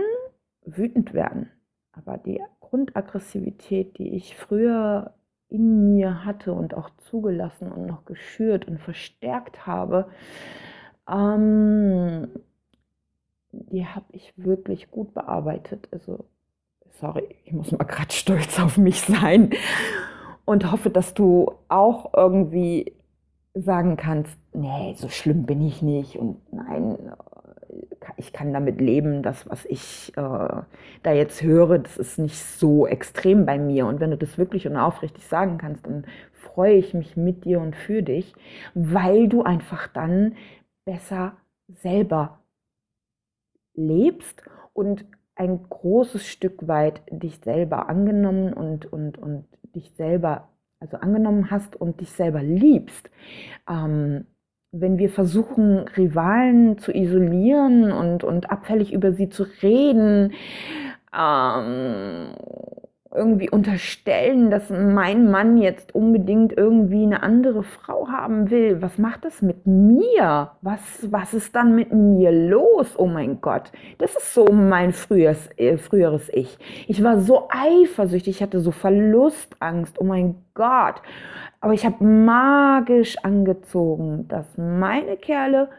wütend 0.65 1.13
werden, 1.13 1.49
aber 1.97 2.17
die 2.17 2.41
Grundaggressivität, 2.59 3.97
die 3.97 4.15
ich 4.15 4.35
früher 4.35 5.13
in 5.49 5.93
mir 5.93 6.25
hatte 6.25 6.53
und 6.53 6.73
auch 6.73 6.89
zugelassen 6.97 7.71
und 7.71 7.85
noch 7.85 8.05
geschürt 8.05 8.67
und 8.67 8.79
verstärkt 8.79 9.65
habe, 9.65 10.09
ähm, 11.09 12.27
die 13.51 13.85
habe 13.85 14.05
ich 14.11 14.33
wirklich 14.35 14.91
gut 14.91 15.13
bearbeitet. 15.13 15.87
Also, 15.91 16.25
sorry, 16.99 17.35
ich 17.45 17.53
muss 17.53 17.71
mal 17.71 17.85
gerade 17.85 18.13
stolz 18.13 18.59
auf 18.59 18.77
mich 18.77 19.01
sein 19.01 19.51
und 20.45 20.71
hoffe, 20.71 20.89
dass 20.89 21.13
du 21.13 21.53
auch 21.69 22.13
irgendwie 22.13 22.93
sagen 23.53 23.97
kannst, 23.97 24.37
nee, 24.53 24.93
so 24.97 25.09
schlimm 25.09 25.45
bin 25.45 25.61
ich 25.65 25.81
nicht 25.81 26.17
und 26.17 26.37
nein, 26.53 27.11
ich 28.17 28.33
kann 28.33 28.51
damit 28.51 28.81
leben, 28.81 29.21
das, 29.21 29.47
was 29.49 29.65
ich 29.65 30.11
äh, 30.17 30.21
da 31.03 31.13
jetzt 31.13 31.41
höre, 31.43 31.77
das 31.79 31.97
ist 31.97 32.17
nicht 32.17 32.37
so 32.37 32.87
extrem 32.87 33.45
bei 33.45 33.59
mir. 33.59 33.85
Und 33.85 33.99
wenn 33.99 34.11
du 34.11 34.17
das 34.17 34.37
wirklich 34.37 34.67
und 34.67 34.75
aufrichtig 34.75 35.25
sagen 35.27 35.57
kannst, 35.57 35.85
dann 35.85 36.05
freue 36.33 36.73
ich 36.73 36.93
mich 36.93 37.15
mit 37.15 37.45
dir 37.45 37.61
und 37.61 37.75
für 37.75 38.01
dich, 38.01 38.33
weil 38.73 39.27
du 39.27 39.43
einfach 39.43 39.87
dann 39.87 40.35
besser 40.85 41.37
selber 41.67 42.39
lebst 43.75 44.43
und 44.73 45.05
ein 45.35 45.69
großes 45.69 46.25
Stück 46.25 46.67
weit 46.67 47.01
dich 47.11 47.39
selber 47.43 47.89
angenommen 47.89 48.53
und, 48.53 48.91
und, 48.91 49.19
und 49.19 49.45
dich 49.75 49.91
selber, 49.95 50.49
also 50.79 50.97
angenommen 50.97 51.51
hast 51.51 51.75
und 51.75 52.01
dich 52.01 52.11
selber 52.11 52.41
liebst. 52.41 53.11
Ähm, 53.69 54.25
wenn 54.79 54.97
wir 54.97 55.09
versuchen, 55.09 55.79
Rivalen 55.97 56.77
zu 56.77 56.93
isolieren 56.93 57.91
und, 57.91 58.23
und 58.23 58.49
abfällig 58.49 58.93
über 58.93 59.13
sie 59.13 59.29
zu 59.29 59.45
reden, 59.61 60.33
ähm, 61.17 62.29
irgendwie 63.13 63.49
unterstellen, 63.49 64.49
dass 64.49 64.69
mein 64.69 65.31
Mann 65.31 65.57
jetzt 65.57 65.95
unbedingt 65.95 66.53
irgendwie 66.53 67.03
eine 67.03 67.23
andere 67.23 67.63
Frau 67.63 68.07
haben 68.09 68.49
will. 68.49 68.81
Was 68.81 68.97
macht 68.97 69.25
das 69.25 69.41
mit 69.41 69.65
mir? 69.65 70.51
Was, 70.61 70.79
was 71.11 71.33
ist 71.33 71.55
dann 71.55 71.75
mit 71.75 71.93
mir 71.93 72.31
los? 72.31 72.95
Oh 72.97 73.07
mein 73.07 73.39
Gott, 73.41 73.71
das 73.97 74.15
ist 74.15 74.33
so 74.33 74.45
mein 74.45 74.93
früheres, 74.93 75.49
äh, 75.57 75.77
früheres 75.77 76.29
Ich. 76.33 76.57
Ich 76.87 77.03
war 77.03 77.19
so 77.19 77.47
eifersüchtig, 77.49 78.37
ich 78.37 78.43
hatte 78.43 78.59
so 78.59 78.71
Verlustangst. 78.71 79.99
Oh 79.99 80.03
mein 80.03 80.35
Gott. 80.53 81.01
Aber 81.61 81.73
ich 81.73 81.85
habe 81.85 82.03
magisch 82.03 83.17
angezogen, 83.23 84.27
dass 84.27 84.57
meine 84.57 85.17
Kerle 85.17 85.69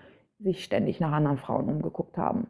sich 0.40 0.64
ständig 0.64 1.00
nach 1.00 1.12
anderen 1.12 1.38
Frauen 1.38 1.68
umgeguckt 1.68 2.16
haben 2.16 2.48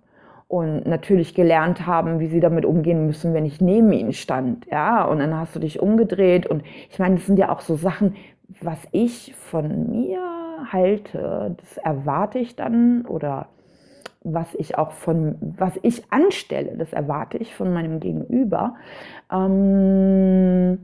und 0.48 0.86
natürlich 0.86 1.34
gelernt 1.34 1.86
haben, 1.86 2.20
wie 2.20 2.26
sie 2.28 2.40
damit 2.40 2.64
umgehen 2.64 3.06
müssen, 3.06 3.34
wenn 3.34 3.44
ich 3.44 3.60
neben 3.60 3.92
ihnen 3.92 4.14
stand. 4.14 4.66
Ja, 4.66 5.04
und 5.04 5.18
dann 5.18 5.36
hast 5.36 5.54
du 5.54 5.60
dich 5.60 5.80
umgedreht 5.80 6.46
und 6.46 6.62
ich 6.90 6.98
meine, 6.98 7.16
das 7.16 7.26
sind 7.26 7.38
ja 7.38 7.50
auch 7.50 7.60
so 7.60 7.76
Sachen, 7.76 8.16
was 8.60 8.78
ich 8.90 9.34
von 9.36 9.90
mir 9.90 10.20
halte, 10.72 11.54
das 11.58 11.76
erwarte 11.76 12.38
ich 12.38 12.56
dann 12.56 13.04
oder 13.06 13.48
was 14.22 14.54
ich 14.54 14.76
auch 14.76 14.92
von, 14.92 15.36
was 15.40 15.78
ich 15.82 16.02
anstelle, 16.10 16.76
das 16.76 16.92
erwarte 16.92 17.38
ich 17.38 17.54
von 17.54 17.72
meinem 17.72 18.00
Gegenüber. 18.00 18.74
Ähm, 19.30 20.78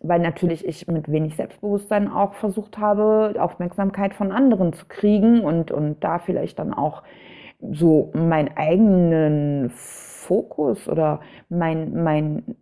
weil 0.00 0.20
natürlich 0.20 0.64
ich 0.64 0.86
mit 0.86 1.10
wenig 1.10 1.34
Selbstbewusstsein 1.34 2.08
auch 2.08 2.34
versucht 2.34 2.78
habe, 2.78 3.34
Aufmerksamkeit 3.38 4.14
von 4.14 4.30
anderen 4.30 4.72
zu 4.72 4.86
kriegen 4.86 5.40
und, 5.40 5.72
und 5.72 6.02
da 6.04 6.20
vielleicht 6.20 6.60
dann 6.60 6.72
auch 6.72 7.02
so 7.60 8.10
meinen 8.14 8.56
eigenen 8.56 9.70
Fokus 9.70 10.88
oder 10.88 11.20
mein, 11.48 12.02
mein, 12.02 12.56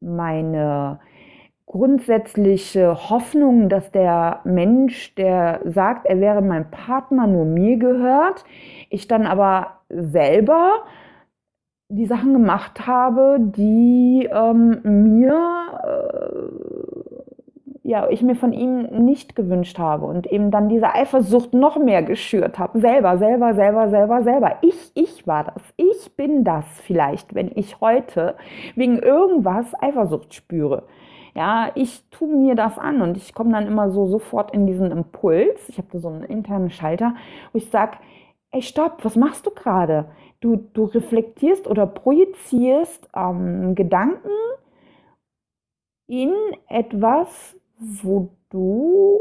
meine 0.00 1.00
grundsätzliche 1.66 3.10
Hoffnung, 3.10 3.68
dass 3.68 3.90
der 3.92 4.40
Mensch, 4.44 5.14
der 5.14 5.60
sagt, 5.64 6.06
er 6.06 6.20
wäre 6.20 6.42
mein 6.42 6.70
Partner, 6.70 7.26
nur 7.26 7.44
mir 7.44 7.78
gehört, 7.78 8.44
ich 8.90 9.08
dann 9.08 9.26
aber 9.26 9.80
selber 9.88 10.84
die 11.88 12.06
Sachen 12.06 12.32
gemacht 12.32 12.86
habe, 12.86 13.38
die 13.40 14.28
ähm, 14.32 14.80
mir, 14.82 15.34
äh, 15.84 17.11
ja, 17.84 18.08
ich 18.08 18.22
mir 18.22 18.36
von 18.36 18.52
ihm 18.52 18.82
nicht 19.04 19.34
gewünscht 19.34 19.78
habe 19.78 20.06
und 20.06 20.26
eben 20.26 20.50
dann 20.52 20.68
diese 20.68 20.94
Eifersucht 20.94 21.52
noch 21.52 21.78
mehr 21.78 22.02
geschürt 22.02 22.58
habe. 22.58 22.80
Selber, 22.80 23.18
selber, 23.18 23.54
selber, 23.54 23.90
selber, 23.90 24.22
selber. 24.22 24.56
Ich, 24.62 24.92
ich 24.94 25.26
war 25.26 25.44
das. 25.44 25.62
Ich 25.76 26.16
bin 26.16 26.44
das 26.44 26.64
vielleicht, 26.82 27.34
wenn 27.34 27.50
ich 27.54 27.80
heute 27.80 28.36
wegen 28.76 28.98
irgendwas 28.98 29.66
Eifersucht 29.80 30.32
spüre. 30.32 30.84
Ja, 31.34 31.70
ich 31.74 32.04
tue 32.10 32.28
mir 32.28 32.54
das 32.54 32.78
an 32.78 33.00
und 33.02 33.16
ich 33.16 33.34
komme 33.34 33.52
dann 33.52 33.66
immer 33.66 33.90
so 33.90 34.06
sofort 34.06 34.54
in 34.54 34.66
diesen 34.66 34.92
Impuls. 34.92 35.68
Ich 35.68 35.78
habe 35.78 35.88
da 35.90 35.98
so 35.98 36.08
einen 36.08 36.24
internen 36.24 36.70
Schalter, 36.70 37.14
wo 37.52 37.58
ich 37.58 37.70
sage, 37.70 37.96
ey, 38.52 38.62
stopp, 38.62 39.04
was 39.04 39.16
machst 39.16 39.46
du 39.46 39.50
gerade? 39.50 40.06
Du, 40.40 40.56
du 40.56 40.84
reflektierst 40.84 41.66
oder 41.66 41.86
projizierst 41.86 43.08
ähm, 43.16 43.74
Gedanken 43.74 44.28
in 46.06 46.34
etwas, 46.68 47.56
wo 47.82 48.36
du 48.50 49.18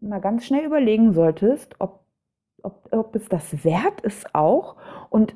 mal 0.00 0.20
ganz 0.20 0.44
schnell 0.44 0.64
überlegen 0.64 1.12
solltest, 1.12 1.74
ob, 1.78 2.04
ob, 2.62 2.88
ob 2.92 3.16
es 3.16 3.28
das 3.28 3.64
wert 3.64 4.00
ist 4.02 4.34
auch 4.34 4.76
und 5.10 5.34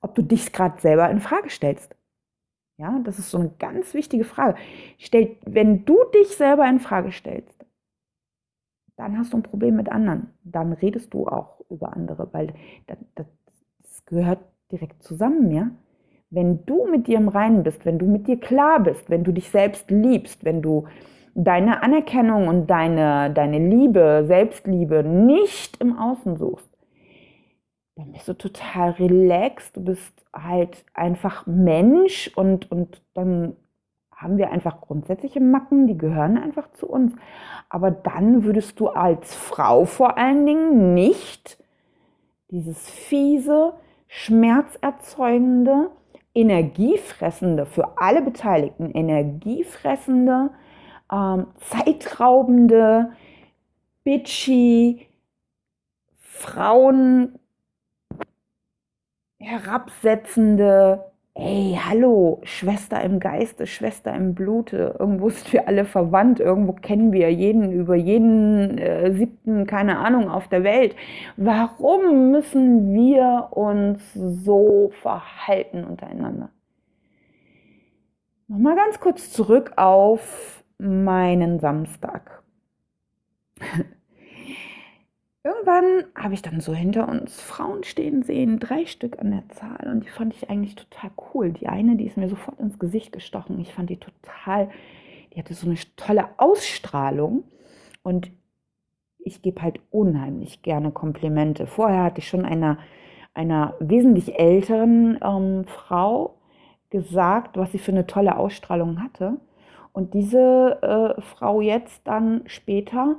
ob 0.00 0.14
du 0.14 0.22
dich 0.22 0.52
gerade 0.52 0.80
selber 0.80 1.08
in 1.10 1.20
Frage 1.20 1.50
stellst. 1.50 1.96
Ja, 2.76 3.00
das 3.04 3.18
ist 3.18 3.30
so 3.30 3.38
eine 3.38 3.50
ganz 3.58 3.94
wichtige 3.94 4.24
Frage. 4.24 4.58
Stell, 4.98 5.36
wenn 5.46 5.84
du 5.84 5.96
dich 6.12 6.36
selber 6.36 6.68
in 6.68 6.80
Frage 6.80 7.12
stellst, 7.12 7.64
dann 8.96 9.16
hast 9.16 9.32
du 9.32 9.38
ein 9.38 9.42
Problem 9.42 9.76
mit 9.76 9.88
anderen. 9.90 10.30
Dann 10.42 10.72
redest 10.72 11.14
du 11.14 11.26
auch 11.28 11.60
über 11.70 11.92
andere, 11.92 12.32
weil 12.32 12.54
das, 12.86 12.98
das 13.14 14.04
gehört 14.06 14.40
direkt 14.72 15.02
zusammen, 15.02 15.50
ja. 15.50 15.70
Wenn 16.30 16.66
du 16.66 16.88
mit 16.88 17.06
dir 17.06 17.18
im 17.18 17.28
Reinen 17.28 17.62
bist, 17.62 17.84
wenn 17.84 17.98
du 17.98 18.06
mit 18.06 18.26
dir 18.26 18.40
klar 18.40 18.80
bist, 18.80 19.08
wenn 19.08 19.22
du 19.22 19.30
dich 19.30 19.50
selbst 19.50 19.90
liebst, 19.90 20.44
wenn 20.44 20.62
du 20.62 20.88
deine 21.34 21.82
Anerkennung 21.82 22.48
und 22.48 22.68
deine, 22.68 23.30
deine 23.32 23.58
Liebe, 23.58 24.24
Selbstliebe 24.26 25.02
nicht 25.02 25.80
im 25.80 25.98
Außen 25.98 26.36
suchst, 26.36 26.70
dann 27.96 28.12
bist 28.12 28.26
du 28.26 28.34
total 28.34 28.90
relaxed, 28.92 29.76
du 29.76 29.84
bist 29.84 30.24
halt 30.32 30.84
einfach 30.94 31.46
Mensch 31.46 32.30
und, 32.34 32.70
und 32.70 33.02
dann 33.14 33.56
haben 34.14 34.38
wir 34.38 34.50
einfach 34.50 34.80
grundsätzliche 34.80 35.40
Macken, 35.40 35.86
die 35.86 35.98
gehören 35.98 36.38
einfach 36.38 36.70
zu 36.72 36.88
uns. 36.88 37.12
Aber 37.68 37.90
dann 37.90 38.44
würdest 38.44 38.80
du 38.80 38.88
als 38.88 39.34
Frau 39.34 39.84
vor 39.84 40.18
allen 40.18 40.46
Dingen 40.46 40.94
nicht 40.94 41.58
dieses 42.50 42.88
fiese, 42.88 43.74
schmerzerzeugende, 44.06 45.90
energiefressende, 46.34 47.66
für 47.66 47.98
alle 47.98 48.22
Beteiligten 48.22 48.90
energiefressende, 48.90 50.50
ähm, 51.12 51.46
zeitraubende, 51.60 53.12
bitchy, 54.04 55.06
Frauen 56.18 57.38
herabsetzende, 59.38 61.04
ey, 61.34 61.78
hallo, 61.82 62.40
Schwester 62.44 63.02
im 63.02 63.20
Geiste, 63.20 63.66
Schwester 63.66 64.14
im 64.14 64.34
Blute, 64.34 64.96
irgendwo 64.98 65.28
sind 65.30 65.52
wir 65.52 65.68
alle 65.68 65.84
verwandt, 65.84 66.40
irgendwo 66.40 66.72
kennen 66.72 67.12
wir 67.12 67.32
jeden 67.32 67.72
über 67.72 67.94
jeden 67.94 68.78
äh, 68.78 69.12
siebten, 69.12 69.66
keine 69.66 69.98
Ahnung, 69.98 70.28
auf 70.28 70.48
der 70.48 70.64
Welt. 70.64 70.96
Warum 71.36 72.30
müssen 72.30 72.94
wir 72.94 73.48
uns 73.50 74.00
so 74.14 74.90
verhalten 75.02 75.84
untereinander? 75.84 76.50
Nochmal 78.46 78.76
ganz 78.76 79.00
kurz 79.00 79.30
zurück 79.30 79.72
auf 79.76 80.63
meinen 80.78 81.60
Samstag. 81.60 82.42
Irgendwann 85.46 86.04
habe 86.14 86.32
ich 86.32 86.40
dann 86.40 86.60
so 86.60 86.72
hinter 86.72 87.06
uns 87.06 87.38
Frauen 87.40 87.84
stehen 87.84 88.22
sehen, 88.22 88.58
drei 88.58 88.86
Stück 88.86 89.18
an 89.18 89.30
der 89.30 89.46
Zahl. 89.50 89.90
Und 89.90 90.04
die 90.04 90.08
fand 90.08 90.32
ich 90.34 90.48
eigentlich 90.48 90.74
total 90.74 91.10
cool. 91.34 91.52
Die 91.52 91.68
eine, 91.68 91.96
die 91.96 92.06
ist 92.06 92.16
mir 92.16 92.30
sofort 92.30 92.58
ins 92.60 92.78
Gesicht 92.78 93.12
gestochen. 93.12 93.60
Ich 93.60 93.74
fand 93.74 93.90
die 93.90 93.98
total, 93.98 94.70
die 95.32 95.38
hatte 95.38 95.52
so 95.52 95.66
eine 95.66 95.76
tolle 95.96 96.30
Ausstrahlung. 96.38 97.44
Und 98.02 98.30
ich 99.18 99.42
gebe 99.42 99.60
halt 99.60 99.80
unheimlich 99.90 100.62
gerne 100.62 100.92
Komplimente. 100.92 101.66
Vorher 101.66 102.04
hatte 102.04 102.20
ich 102.20 102.28
schon 102.28 102.46
einer, 102.46 102.78
einer 103.34 103.74
wesentlich 103.80 104.38
älteren 104.38 105.18
ähm, 105.22 105.64
Frau 105.66 106.38
gesagt, 106.88 107.58
was 107.58 107.72
sie 107.72 107.78
für 107.78 107.92
eine 107.92 108.06
tolle 108.06 108.38
Ausstrahlung 108.38 109.02
hatte. 109.02 109.36
Und 109.94 110.12
diese 110.12 110.82
äh, 110.82 111.20
Frau 111.22 111.60
jetzt 111.60 112.06
dann 112.06 112.42
später, 112.46 113.14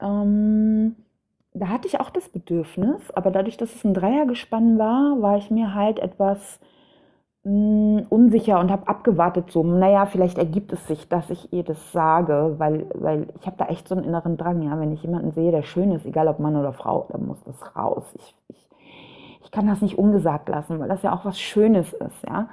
ähm, 0.00 0.96
da 1.54 1.68
hatte 1.68 1.86
ich 1.86 2.00
auch 2.00 2.10
das 2.10 2.28
Bedürfnis, 2.28 3.12
aber 3.12 3.30
dadurch, 3.30 3.56
dass 3.56 3.72
es 3.72 3.84
ein 3.84 3.94
Dreiergespann 3.94 4.78
war, 4.78 5.22
war 5.22 5.38
ich 5.38 5.48
mir 5.52 5.74
halt 5.74 6.00
etwas 6.00 6.58
mh, 7.44 8.00
hm, 8.00 8.06
unsicher 8.08 8.58
und 8.58 8.72
habe 8.72 8.88
abgewartet, 8.88 9.52
so, 9.52 9.62
naja, 9.62 10.06
vielleicht 10.06 10.38
ergibt 10.38 10.72
es 10.72 10.88
sich, 10.88 11.08
dass 11.08 11.30
ich 11.30 11.52
ihr 11.52 11.62
das 11.62 11.92
sage, 11.92 12.56
weil, 12.58 12.86
weil 12.94 13.28
ich 13.40 13.46
habe 13.46 13.56
da 13.56 13.66
echt 13.66 13.86
so 13.86 13.94
einen 13.94 14.04
inneren 14.04 14.36
Drang, 14.36 14.60
ja, 14.62 14.78
wenn 14.80 14.92
ich 14.92 15.04
jemanden 15.04 15.30
sehe, 15.30 15.52
der 15.52 15.62
schön 15.62 15.92
ist, 15.92 16.04
egal 16.04 16.26
ob 16.26 16.40
Mann 16.40 16.56
oder 16.56 16.72
Frau, 16.72 17.06
dann 17.12 17.26
muss 17.26 17.42
das 17.44 17.76
raus. 17.76 18.12
Ich, 18.16 18.34
ich, 18.48 18.68
ich 19.44 19.50
kann 19.52 19.68
das 19.68 19.82
nicht 19.82 19.98
ungesagt 19.98 20.48
lassen, 20.48 20.80
weil 20.80 20.88
das 20.88 21.02
ja 21.02 21.14
auch 21.14 21.24
was 21.24 21.38
Schönes 21.40 21.92
ist, 21.92 22.24
ja. 22.28 22.48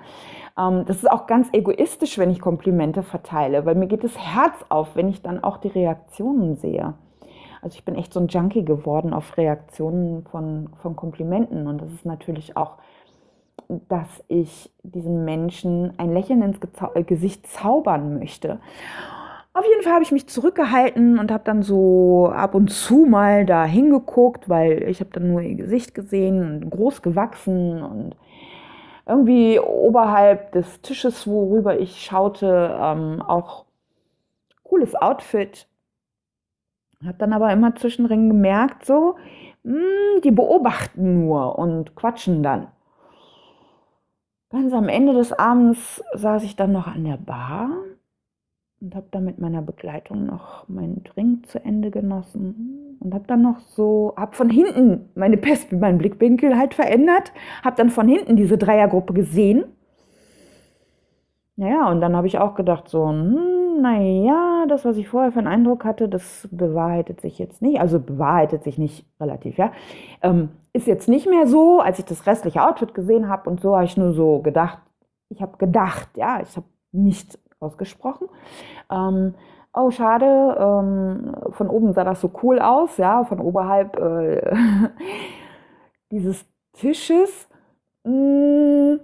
Ähm, 0.58 0.86
das 0.86 0.98
ist 0.98 1.10
auch 1.10 1.28
ganz 1.28 1.50
egoistisch, 1.54 2.18
wenn 2.18 2.32
ich 2.32 2.40
Komplimente 2.40 3.04
verteile, 3.04 3.66
weil 3.66 3.76
mir 3.76 3.88
geht 3.88 4.04
das 4.04 4.18
Herz 4.18 4.56
auf, 4.70 4.96
wenn 4.96 5.10
ich 5.10 5.22
dann 5.22 5.44
auch 5.44 5.58
die 5.58 5.70
Reaktionen 5.70 6.56
sehe. 6.56 6.94
Also 7.62 7.78
ich 7.78 7.86
bin 7.86 7.96
echt 7.96 8.14
so 8.14 8.20
ein 8.20 8.28
Junkie 8.28 8.64
geworden 8.64 9.12
auf 9.12 9.38
Reaktionen 9.38 10.24
von, 10.30 10.70
von 10.82 10.96
Komplimenten. 10.96 11.68
Und 11.68 11.82
das 11.82 11.92
ist 11.92 12.06
natürlich 12.06 12.56
auch, 12.56 12.78
dass 13.90 14.08
ich 14.28 14.72
diesem 14.84 15.26
Menschen 15.26 15.94
ein 15.98 16.14
Lächeln 16.14 16.44
ins 16.44 16.60
äh, 16.94 17.04
Gesicht 17.04 17.48
zaubern 17.48 18.20
möchte. 18.20 18.60
Auf 19.54 19.66
jeden 19.66 19.84
Fall 19.84 19.94
habe 19.94 20.04
ich 20.04 20.12
mich 20.12 20.28
zurückgehalten 20.28 21.18
und 21.18 21.32
habe 21.32 21.44
dann 21.46 21.64
so 21.64 22.30
ab 22.30 22.56
und 22.56 22.70
zu 22.70 23.06
mal 23.06 23.46
da 23.46 23.64
hingeguckt, 23.64 24.50
weil 24.50 24.84
ich 24.84 25.00
habe 25.00 25.12
dann 25.14 25.30
nur 25.30 25.42
ihr 25.42 25.56
Gesicht 25.56 25.96
gesehen 25.96 26.42
und 26.42 26.70
groß 26.70 27.02
gewachsen 27.02 27.82
und 27.82 28.16
irgendwie 29.06 29.60
oberhalb 29.60 30.52
des 30.52 30.82
Tisches, 30.82 31.28
worüber 31.28 31.80
ich 31.80 32.04
schaute, 32.04 32.78
ähm, 32.82 33.22
auch 33.22 33.66
cooles 34.64 34.96
Outfit. 34.96 35.68
Habe 37.06 37.18
dann 37.18 37.34
aber 37.34 37.52
immer 37.52 37.76
zwischendrin 37.76 38.30
gemerkt, 38.30 38.86
so, 38.86 39.16
mh, 39.64 39.74
hm, 39.74 40.22
die 40.24 40.32
beobachten 40.32 41.26
nur 41.26 41.60
und 41.60 41.96
quatschen 41.96 42.42
dann. 42.42 42.68
Ganz 44.50 44.74
am 44.74 44.90
Ende 44.90 45.14
des 45.14 45.34
Abends 45.34 46.04
saß 46.14 46.44
ich 46.44 46.56
dann 46.56 46.72
noch 46.72 46.88
an 46.88 47.04
der 47.04 47.18
Bar 47.18 47.70
und 48.86 48.96
habe 48.96 49.08
dann 49.10 49.26
mit 49.26 49.40
meiner 49.40 49.64
Begleitung 49.64 50.28
noch 50.28 50.68
meinen 50.68 51.04
Drink 51.04 51.50
zu 51.50 51.64
Ende 51.66 51.90
genossen 51.90 52.98
und 53.00 53.16
habe 53.16 53.26
dann 53.26 53.42
noch 53.42 53.60
so, 53.60 54.14
habe 54.16 54.36
von 54.36 54.48
hinten 54.48 55.10
meine 55.16 55.38
Pest, 55.38 55.72
meinen 55.72 55.98
Blickwinkel 55.98 56.56
halt 56.56 56.76
verändert, 56.76 57.34
habe 57.64 57.76
dann 57.78 57.90
von 57.90 58.08
hinten 58.08 58.36
diese 58.36 58.60
Dreiergruppe 58.60 59.14
gesehen. 59.14 59.66
Naja, 61.56 61.90
und 61.90 62.00
dann 62.00 62.16
habe 62.16 62.28
ich 62.28 62.38
auch 62.38 62.54
gedacht 62.54 62.88
so, 62.88 63.10
hm, 63.10 63.82
naja, 63.82 64.66
das, 64.68 64.86
was 64.86 64.98
ich 64.98 65.08
vorher 65.08 65.32
für 65.32 65.40
einen 65.40 65.48
Eindruck 65.48 65.84
hatte, 65.84 66.08
das 66.08 66.48
bewahrheitet 66.52 67.22
sich 67.22 67.40
jetzt 67.40 67.64
nicht. 67.64 67.80
Also 67.80 68.00
bewahrheitet 68.00 68.64
sich 68.64 68.78
nicht 68.78 69.08
relativ, 69.20 69.58
ja. 69.58 69.72
Ähm, 70.22 70.50
ist 70.74 70.86
jetzt 70.86 71.10
nicht 71.10 71.28
mehr 71.28 71.48
so, 71.48 71.80
als 71.80 71.98
ich 71.98 72.06
das 72.06 72.28
restliche 72.28 72.62
Outfit 72.62 72.94
gesehen 72.94 73.30
habe 73.30 73.50
und 73.50 73.62
so 73.62 73.74
habe 73.76 73.86
ich 73.86 73.98
nur 73.98 74.14
so 74.14 74.42
gedacht, 74.44 74.78
ich 75.30 75.42
habe 75.42 75.58
gedacht, 75.58 76.10
ja, 76.18 76.40
ich 76.42 76.56
habe 76.56 76.68
nicht 76.92 77.40
ausgesprochen. 77.60 78.28
Ähm, 78.92 79.36
oh, 79.74 79.92
schade, 79.92 80.26
ähm, 80.60 81.36
von 81.52 81.70
oben 81.70 81.94
sah 81.94 82.04
das 82.04 82.22
so 82.22 82.32
cool 82.44 82.60
aus, 82.60 82.98
ja, 82.98 83.24
von 83.24 83.40
oberhalb 83.40 83.98
äh, 83.98 84.54
dieses 86.12 86.46
Tisches. 86.74 87.50
Mh, 88.04 88.14
mm, 88.14 89.00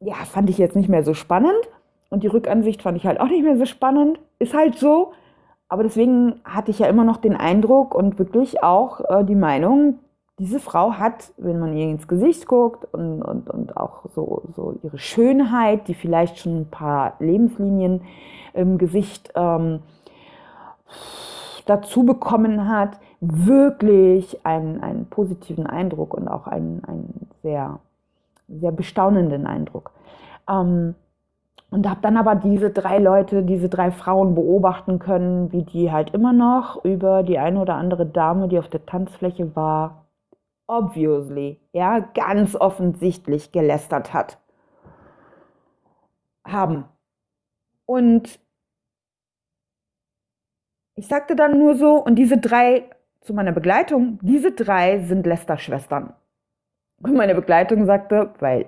ja, 0.00 0.14
fand 0.14 0.48
ich 0.50 0.58
jetzt 0.58 0.76
nicht 0.76 0.88
mehr 0.88 1.02
so 1.02 1.14
spannend. 1.14 1.68
Und 2.10 2.22
die 2.22 2.28
Rückansicht 2.28 2.82
fand 2.82 2.96
ich 2.96 3.06
halt 3.06 3.20
auch 3.20 3.28
nicht 3.28 3.42
mehr 3.42 3.56
so 3.58 3.66
spannend. 3.66 4.18
Ist 4.38 4.54
halt 4.54 4.76
so. 4.76 5.12
aber 5.68 5.82
deswegen 5.82 6.40
hatte 6.44 6.70
ich 6.70 6.78
ja 6.78 6.86
immer 6.88 7.04
noch 7.04 7.18
den 7.18 7.36
Eindruck 7.36 7.94
und 7.94 8.18
wirklich 8.18 8.62
auch 8.62 9.00
äh, 9.10 9.24
die 9.24 9.34
Meinung, 9.34 9.98
diese 10.38 10.60
Frau 10.60 10.92
hat, 10.92 11.32
wenn 11.36 11.58
man 11.58 11.76
ihr 11.76 11.88
ins 11.88 12.06
Gesicht 12.06 12.46
guckt 12.46 12.86
und, 12.92 13.22
und, 13.22 13.50
und 13.50 13.76
auch 13.76 14.04
so, 14.14 14.42
so 14.54 14.78
ihre 14.82 14.98
Schönheit, 14.98 15.88
die 15.88 15.94
vielleicht 15.94 16.38
schon 16.38 16.60
ein 16.60 16.70
paar 16.70 17.14
Lebenslinien 17.18 18.02
im 18.54 18.78
Gesicht 18.78 19.32
ähm, 19.34 19.80
dazu 21.66 22.04
bekommen 22.04 22.68
hat, 22.68 22.98
wirklich 23.20 24.46
einen, 24.46 24.80
einen 24.80 25.06
positiven 25.06 25.66
Eindruck 25.66 26.14
und 26.14 26.28
auch 26.28 26.46
einen, 26.46 26.84
einen 26.84 27.28
sehr, 27.42 27.80
sehr 28.48 28.70
bestaunenden 28.70 29.46
Eindruck. 29.46 29.90
Ähm, 30.48 30.94
und 31.70 31.86
habe 31.86 32.00
dann 32.00 32.16
aber 32.16 32.34
diese 32.36 32.70
drei 32.70 32.98
Leute, 32.98 33.42
diese 33.42 33.68
drei 33.68 33.90
Frauen 33.90 34.34
beobachten 34.34 34.98
können, 34.98 35.52
wie 35.52 35.64
die 35.64 35.92
halt 35.92 36.14
immer 36.14 36.32
noch 36.32 36.82
über 36.84 37.22
die 37.22 37.38
eine 37.38 37.60
oder 37.60 37.74
andere 37.74 38.06
Dame, 38.06 38.48
die 38.48 38.58
auf 38.58 38.68
der 38.68 38.86
Tanzfläche 38.86 39.54
war, 39.54 40.04
obviously, 40.68 41.58
ja, 41.72 41.98
ganz 41.98 42.54
offensichtlich 42.54 43.50
gelästert 43.50 44.12
hat. 44.14 44.38
Haben. 46.46 46.84
Und 47.86 48.38
ich 50.94 51.08
sagte 51.08 51.34
dann 51.34 51.58
nur 51.58 51.74
so, 51.74 51.96
und 51.96 52.14
diese 52.16 52.38
drei, 52.38 52.90
zu 53.20 53.34
meiner 53.34 53.52
Begleitung, 53.52 54.18
diese 54.22 54.52
drei 54.52 55.00
sind 55.00 55.26
Lester-Schwestern. 55.26 56.14
Und 57.02 57.14
meine 57.14 57.34
Begleitung 57.34 57.86
sagte, 57.86 58.32
weil 58.38 58.66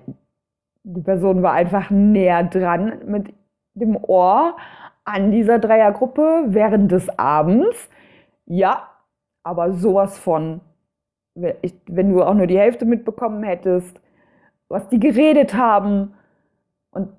die 0.83 1.01
Person 1.01 1.43
war 1.43 1.53
einfach 1.53 1.89
näher 1.89 2.43
dran 2.43 3.05
mit 3.05 3.33
dem 3.73 3.95
Ohr 4.03 4.57
an 5.03 5.31
dieser 5.31 5.59
Dreiergruppe 5.59 6.45
während 6.47 6.91
des 6.91 7.09
Abends. 7.17 7.89
Ja, 8.45 8.89
aber 9.43 9.73
sowas 9.73 10.17
von, 10.17 10.61
wenn 11.35 12.11
du 12.11 12.23
auch 12.23 12.33
nur 12.33 12.47
die 12.47 12.59
Hälfte 12.59 12.85
mitbekommen 12.85 13.43
hättest, 13.43 13.99
was 14.67 14.87
die 14.89 14.99
geredet 14.99 15.53
haben. 15.53 16.13
Und 16.91 17.09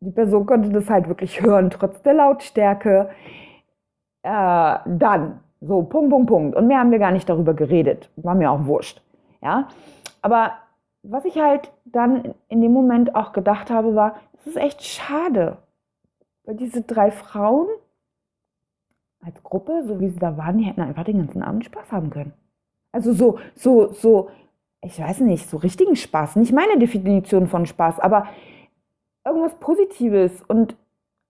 die 0.00 0.10
Person 0.10 0.46
konnte 0.46 0.70
das 0.70 0.88
halt 0.88 1.08
wirklich 1.08 1.40
hören, 1.42 1.70
trotz 1.70 2.02
der 2.02 2.14
Lautstärke. 2.14 3.10
Äh, 4.22 4.78
dann, 4.86 5.40
so, 5.60 5.82
Punkt, 5.82 6.10
Punkt, 6.10 6.28
Punkt. 6.28 6.56
Und 6.56 6.66
mehr 6.66 6.78
haben 6.78 6.90
wir 6.90 6.98
gar 6.98 7.12
nicht 7.12 7.28
darüber 7.28 7.54
geredet. 7.54 8.10
War 8.16 8.34
mir 8.34 8.50
auch 8.50 8.66
wurscht. 8.66 9.02
Ja, 9.42 9.68
aber 10.22 10.52
was 11.02 11.24
ich 11.24 11.38
halt 11.38 11.72
dann 11.84 12.34
in 12.48 12.60
dem 12.60 12.72
Moment 12.72 13.14
auch 13.14 13.32
gedacht 13.32 13.70
habe, 13.70 13.94
war, 13.94 14.16
es 14.34 14.46
ist 14.46 14.56
echt 14.56 14.82
schade, 14.82 15.56
weil 16.44 16.56
diese 16.56 16.82
drei 16.82 17.10
Frauen 17.10 17.68
als 19.22 19.42
Gruppe, 19.42 19.82
so 19.86 20.00
wie 20.00 20.08
sie 20.08 20.18
da 20.18 20.36
waren, 20.36 20.58
die 20.58 20.64
hätten 20.64 20.80
einfach 20.80 21.04
den 21.04 21.18
ganzen 21.18 21.42
Abend 21.42 21.64
Spaß 21.64 21.92
haben 21.92 22.10
können. 22.10 22.32
Also 22.92 23.12
so, 23.12 23.38
so, 23.54 23.92
so, 23.92 24.30
ich 24.82 25.00
weiß 25.00 25.20
nicht, 25.20 25.48
so 25.48 25.56
richtigen 25.58 25.96
Spaß. 25.96 26.36
Nicht 26.36 26.52
meine 26.52 26.78
Definition 26.78 27.46
von 27.46 27.66
Spaß, 27.66 28.00
aber 28.00 28.26
irgendwas 29.24 29.54
Positives. 29.60 30.42
Und 30.48 30.76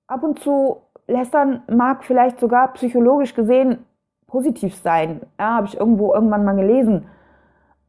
ab 0.06 0.22
und 0.22 0.38
zu 0.38 0.82
lästern 1.06 1.62
mag 1.68 2.04
vielleicht 2.04 2.40
sogar 2.40 2.72
psychologisch 2.74 3.34
gesehen 3.34 3.84
positiv 4.30 4.76
sein. 4.76 5.22
Ja, 5.38 5.56
habe 5.56 5.66
ich 5.66 5.78
irgendwo 5.78 6.14
irgendwann 6.14 6.44
mal 6.44 6.54
gelesen. 6.54 7.06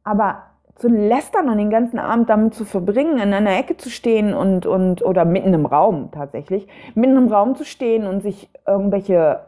Aber 0.04 0.42
zu 0.74 0.88
lästern 0.88 1.48
und 1.48 1.58
den 1.58 1.70
ganzen 1.70 1.98
Abend 1.98 2.28
damit 2.28 2.54
zu 2.54 2.64
verbringen, 2.64 3.18
in 3.18 3.32
einer 3.32 3.56
Ecke 3.56 3.76
zu 3.76 3.90
stehen 3.90 4.34
und, 4.34 4.66
und 4.66 5.04
oder 5.04 5.24
mitten 5.24 5.54
im 5.54 5.66
Raum 5.66 6.10
tatsächlich, 6.10 6.66
mitten 6.94 7.16
im 7.16 7.28
Raum 7.28 7.54
zu 7.54 7.64
stehen 7.64 8.06
und 8.06 8.22
sich 8.22 8.50
irgendwelche 8.66 9.40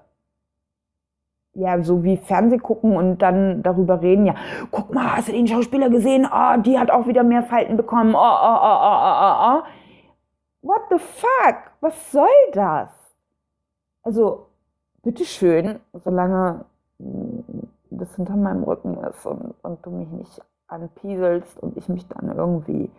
ja, 1.55 1.83
so 1.83 2.03
wie 2.03 2.17
Fernseh 2.17 2.59
gucken 2.59 2.97
und 2.97 3.19
dann 3.19 3.63
darüber 3.63 4.01
reden, 4.01 4.27
ja, 4.27 4.35
guck 4.71 4.93
mal, 4.93 5.17
hast 5.17 5.29
du 5.29 5.33
den 5.33 5.47
Schauspieler 5.47 5.89
gesehen? 5.89 6.27
Oh, 6.31 6.61
die 6.61 6.79
hat 6.79 6.91
auch 6.91 7.07
wieder 7.07 7.23
mehr 7.23 7.43
Falten 7.43 7.77
bekommen. 7.77 8.15
Oh, 8.15 8.19
oh, 8.19 8.59
oh, 8.63 8.79
oh, 8.83 8.99
oh, 9.21 9.35
oh. 9.41 9.63
What 10.63 10.83
the 10.91 10.99
fuck? 10.99 11.57
Was 11.81 12.11
soll 12.11 12.27
das? 12.53 12.91
Also, 14.03 14.47
bitteschön, 15.03 15.79
solange 15.93 16.65
das 17.91 18.17
hinter 18.17 18.37
meinem 18.37 18.65
Rücken 18.65 18.97
ist 19.05 19.25
und, 19.27 19.55
und 19.63 19.85
du 19.87 19.91
mich 19.91 20.11
nicht 20.11 20.43
anpieselst 20.67 21.63
und 21.63 21.77
ich 21.77 21.89
mich 21.89 22.09
dann 22.09 22.35
irgendwie 22.37 22.91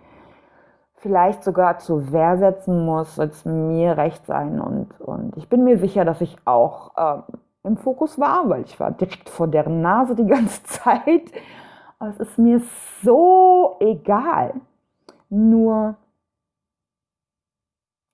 vielleicht 0.98 1.44
sogar 1.44 1.80
zur 1.80 2.12
Wehr 2.12 2.38
setzen 2.38 2.86
muss, 2.86 3.16
soll 3.16 3.28
es 3.28 3.46
mir 3.46 3.98
recht 3.98 4.26
sein. 4.26 4.62
Und, 4.62 5.00
und 5.02 5.36
ich 5.38 5.50
bin 5.50 5.64
mir 5.64 5.78
sicher, 5.78 6.06
dass 6.06 6.22
ich 6.22 6.36
auch 6.46 6.92
ähm, 6.98 7.24
im 7.66 7.78
Fokus 7.78 8.20
war, 8.20 8.50
weil 8.50 8.64
ich 8.64 8.80
war 8.80 8.92
direkt 8.92 9.30
vor 9.30 9.48
deren 9.48 9.82
Nase 9.82 10.16
die 10.16 10.28
ganze 10.28 10.64
Zeit. 10.66 11.32
Aber 12.00 12.10
es 12.10 12.20
ist 12.20 12.38
mir 12.38 12.62
so 13.04 13.78
egal. 13.80 14.54
Nur, 15.30 15.96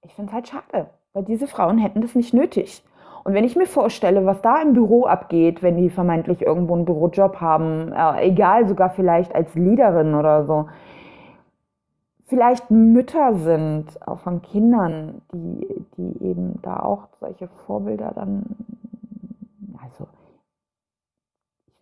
ich 0.03 0.13
finde 0.13 0.29
es 0.29 0.33
halt 0.33 0.47
schade, 0.47 0.89
weil 1.13 1.23
diese 1.23 1.47
Frauen 1.47 1.77
hätten 1.77 2.01
das 2.01 2.15
nicht 2.15 2.33
nötig. 2.33 2.83
Und 3.23 3.33
wenn 3.33 3.43
ich 3.43 3.55
mir 3.55 3.67
vorstelle, 3.67 4.25
was 4.25 4.41
da 4.41 4.61
im 4.61 4.73
Büro 4.73 5.05
abgeht, 5.05 5.61
wenn 5.61 5.77
die 5.77 5.89
vermeintlich 5.89 6.41
irgendwo 6.41 6.73
einen 6.73 6.85
Bürojob 6.85 7.39
haben, 7.39 7.91
äh, 7.91 8.27
egal, 8.27 8.67
sogar 8.67 8.89
vielleicht 8.89 9.35
als 9.35 9.53
Leaderin 9.53 10.15
oder 10.15 10.45
so, 10.45 10.67
vielleicht 12.25 12.71
Mütter 12.71 13.35
sind, 13.35 13.85
auch 14.07 14.19
von 14.19 14.41
Kindern, 14.41 15.21
die, 15.33 15.85
die 15.97 16.23
eben 16.23 16.59
da 16.63 16.79
auch 16.79 17.09
solche 17.19 17.47
Vorbilder 17.67 18.13
dann 18.15 18.43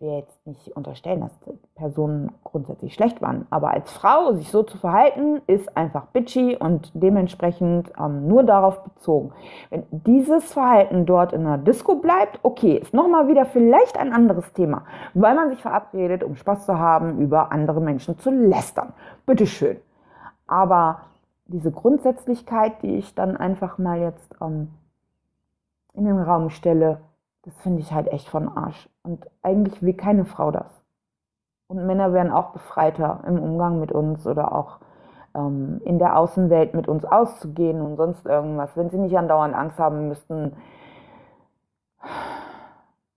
ich 0.00 0.06
will 0.06 0.16
jetzt 0.16 0.46
nicht 0.46 0.74
unterstellen, 0.76 1.20
dass 1.20 1.38
Personen 1.74 2.32
grundsätzlich 2.42 2.94
schlecht 2.94 3.20
waren, 3.20 3.46
aber 3.50 3.72
als 3.72 3.92
Frau 3.92 4.32
sich 4.32 4.50
so 4.50 4.62
zu 4.62 4.78
verhalten, 4.78 5.42
ist 5.46 5.76
einfach 5.76 6.06
bitchy 6.06 6.56
und 6.56 6.90
dementsprechend 6.94 7.92
ähm, 7.98 8.26
nur 8.26 8.42
darauf 8.42 8.82
bezogen. 8.82 9.32
Wenn 9.68 9.84
dieses 9.90 10.54
Verhalten 10.54 11.04
dort 11.04 11.34
in 11.34 11.42
einer 11.42 11.58
Disco 11.58 11.96
bleibt, 11.96 12.40
okay, 12.42 12.78
ist 12.78 12.94
nochmal 12.94 13.28
wieder 13.28 13.44
vielleicht 13.44 13.98
ein 13.98 14.14
anderes 14.14 14.50
Thema, 14.54 14.84
weil 15.12 15.34
man 15.34 15.50
sich 15.50 15.60
verabredet, 15.60 16.24
um 16.24 16.34
Spaß 16.34 16.64
zu 16.64 16.78
haben, 16.78 17.18
über 17.18 17.52
andere 17.52 17.82
Menschen 17.82 18.18
zu 18.18 18.30
lästern. 18.30 18.94
Bitteschön. 19.26 19.76
Aber 20.46 21.02
diese 21.44 21.72
Grundsätzlichkeit, 21.72 22.82
die 22.82 22.96
ich 22.96 23.14
dann 23.14 23.36
einfach 23.36 23.76
mal 23.76 24.00
jetzt 24.00 24.34
ähm, 24.40 24.68
in 25.92 26.06
den 26.06 26.18
Raum 26.18 26.48
stelle, 26.48 27.02
das 27.42 27.54
finde 27.62 27.80
ich 27.80 27.92
halt 27.92 28.08
echt 28.08 28.28
von 28.28 28.48
Arsch. 28.48 28.88
Und 29.02 29.26
eigentlich 29.42 29.82
will 29.82 29.94
keine 29.94 30.24
Frau 30.24 30.50
das. 30.50 30.82
Und 31.68 31.86
Männer 31.86 32.12
wären 32.12 32.32
auch 32.32 32.52
befreiter 32.52 33.22
im 33.26 33.40
Umgang 33.40 33.80
mit 33.80 33.92
uns 33.92 34.26
oder 34.26 34.52
auch 34.52 34.80
ähm, 35.34 35.80
in 35.84 35.98
der 35.98 36.16
Außenwelt 36.18 36.74
mit 36.74 36.88
uns 36.88 37.04
auszugehen 37.04 37.80
und 37.80 37.96
sonst 37.96 38.26
irgendwas, 38.26 38.76
wenn 38.76 38.90
sie 38.90 38.98
nicht 38.98 39.16
andauernd 39.16 39.54
Angst 39.54 39.78
haben 39.78 40.08
müssten. 40.08 40.56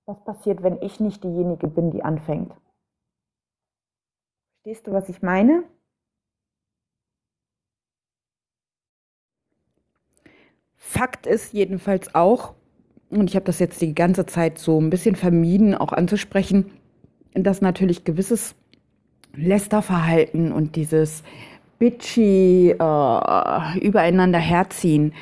Was 0.06 0.24
passiert, 0.24 0.64
wenn 0.64 0.82
ich 0.82 1.00
nicht 1.00 1.24
diejenige 1.24 1.68
bin, 1.68 1.92
die 1.92 2.04
anfängt? 2.04 2.54
Verstehst 4.62 4.88
du, 4.88 4.94
was 4.94 5.10
ich 5.10 5.22
meine? 5.22 5.64
Fakt 10.76 11.26
ist 11.26 11.54
jedenfalls 11.54 12.14
auch, 12.14 12.54
und 13.18 13.30
ich 13.30 13.36
habe 13.36 13.46
das 13.46 13.60
jetzt 13.60 13.82
die 13.82 13.96
ganze 13.96 14.26
Zeit 14.26 14.58
so 14.58 14.80
ein 14.80 14.90
bisschen 14.90 15.16
vermieden, 15.16 15.76
auch 15.76 15.94
anzusprechen, 15.94 16.72
dass 17.34 17.62
natürlich 17.62 18.04
gewisses 18.04 18.56
Lästerverhalten 19.36 20.52
und 20.52 20.76
dieses 20.76 21.24
bitchy 21.80 22.72
äh, 22.72 23.80
übereinander 23.80 24.40
herziehen 24.40 25.14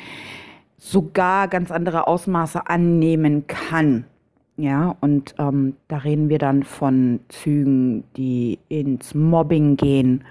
sogar 0.77 1.47
ganz 1.47 1.71
andere 1.71 2.07
Ausmaße 2.07 2.67
annehmen 2.67 3.45
kann. 3.47 4.05
Ja, 4.57 4.95
und 4.99 5.35
ähm, 5.39 5.75
da 5.87 5.97
reden 5.97 6.29
wir 6.29 6.39
dann 6.39 6.63
von 6.63 7.19
Zügen, 7.29 8.03
die 8.17 8.59
ins 8.67 9.15
Mobbing 9.15 9.77
gehen. 9.77 10.23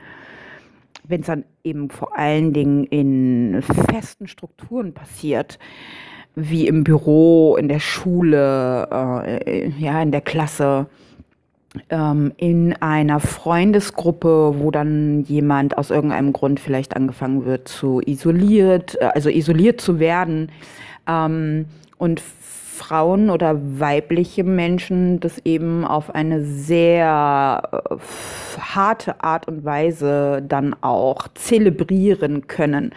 Wenn 1.04 1.20
es 1.22 1.26
dann 1.26 1.44
eben 1.64 1.88
vor 1.88 2.16
allen 2.16 2.52
Dingen 2.52 2.84
in 2.84 3.62
festen 3.62 4.28
Strukturen 4.28 4.92
passiert, 4.92 5.58
wie 6.34 6.66
im 6.66 6.84
Büro, 6.84 7.56
in 7.56 7.68
der 7.68 7.80
Schule, 7.80 8.88
äh, 8.90 9.68
ja, 9.78 10.00
in 10.02 10.12
der 10.12 10.20
Klasse, 10.20 10.86
ähm, 11.88 12.32
in 12.36 12.74
einer 12.80 13.20
Freundesgruppe, 13.20 14.54
wo 14.58 14.70
dann 14.70 15.22
jemand 15.22 15.78
aus 15.78 15.90
irgendeinem 15.90 16.32
Grund 16.32 16.58
vielleicht 16.58 16.96
angefangen 16.96 17.44
wird 17.44 17.68
zu 17.68 18.00
isoliert, 18.04 18.96
äh, 19.00 19.10
also 19.14 19.28
isoliert 19.28 19.80
zu 19.80 19.98
werden. 20.00 20.50
Ähm, 21.06 21.66
und 21.98 22.22
Frauen 22.80 23.28
oder 23.28 23.58
weibliche 23.78 24.42
Menschen 24.42 25.20
das 25.20 25.38
eben 25.44 25.84
auf 25.84 26.14
eine 26.14 26.42
sehr 26.42 27.62
äh, 27.72 28.58
harte 28.58 29.22
Art 29.22 29.46
und 29.48 29.66
Weise 29.66 30.42
dann 30.46 30.74
auch 30.80 31.28
zelebrieren 31.34 32.46
können. 32.46 32.92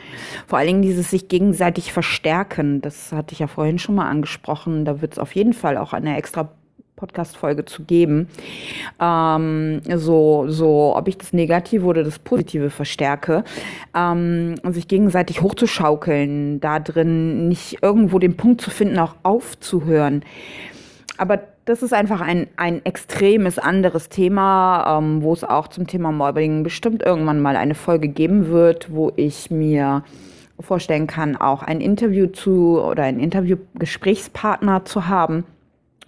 Vor 0.48 0.58
allen 0.58 0.68
Dingen 0.68 0.82
dieses 0.84 1.12
sich 1.12 1.28
gegenseitig 1.28 1.92
verstärken, 1.92 2.80
das 2.82 3.12
hatte 3.12 3.34
ich 3.34 3.40
ja 3.40 3.48
vorhin 3.48 3.78
schon 3.78 3.96
mal 3.96 4.10
angesprochen. 4.10 4.86
Da 4.86 5.02
wird 5.02 5.14
es 5.14 5.20
auf 5.20 5.36
jeden 5.36 5.54
Fall 5.54 5.78
auch 5.78 5.92
eine 5.92 6.16
extra 6.18 6.50
Podcast-Folge 7.04 7.66
zu 7.66 7.84
geben. 7.84 8.30
Ähm, 9.02 9.82
so, 9.96 10.46
so, 10.48 10.96
ob 10.96 11.10
ich 11.10 11.18
das 11.18 11.34
Negative 11.34 11.86
oder 11.86 12.04
das 12.04 12.18
Positive 12.18 12.70
verstärke. 12.70 13.44
Ähm, 13.94 14.56
sich 14.70 14.88
gegenseitig 14.88 15.42
hochzuschaukeln, 15.42 16.62
da 16.62 16.80
drin 16.80 17.50
nicht 17.50 17.84
irgendwo 17.84 18.20
den 18.20 18.38
Punkt 18.38 18.62
zu 18.62 18.70
finden, 18.70 19.00
auch 19.00 19.16
aufzuhören. 19.24 20.24
Aber 21.18 21.42
das 21.66 21.84
ist 21.84 21.94
einfach 21.94 22.22
ein, 22.22 22.48
ein 22.56 22.86
extremes 22.86 23.60
anderes 23.60 24.08
Thema, 24.08 24.98
ähm, 24.98 25.24
wo 25.24 25.34
es 25.34 25.44
auch 25.44 25.68
zum 25.68 25.88
Thema 25.88 26.14
Mobbing 26.14 26.64
bestimmt 26.64 27.04
irgendwann 27.04 27.42
mal 27.42 27.58
eine 27.58 27.76
Folge 27.76 28.08
geben 28.08 28.48
wird, 28.48 28.94
wo 28.94 29.12
ich 29.18 29.52
mir 29.52 30.04
vorstellen 30.60 31.08
kann, 31.08 31.36
auch 31.36 31.64
ein 31.64 31.82
Interview 31.82 32.28
zu 32.28 32.82
oder 32.82 33.04
einen 33.04 33.20
Interviewgesprächspartner 33.20 34.86
zu 34.86 35.08
haben 35.08 35.44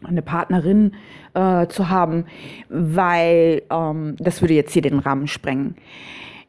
eine 0.05 0.21
Partnerin 0.21 0.93
äh, 1.33 1.67
zu 1.67 1.89
haben, 1.89 2.25
weil 2.69 3.63
ähm, 3.69 4.15
das 4.19 4.41
würde 4.41 4.53
jetzt 4.53 4.73
hier 4.73 4.81
den 4.81 4.99
Rahmen 4.99 5.27
sprengen. 5.27 5.75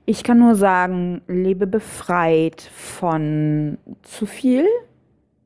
Ich 0.09 0.23
kann 0.23 0.39
nur 0.39 0.55
sagen, 0.55 1.23
lebe 1.27 1.67
befreit 1.67 2.61
von 2.61 3.77
zu 4.03 4.25
viel. 4.25 4.65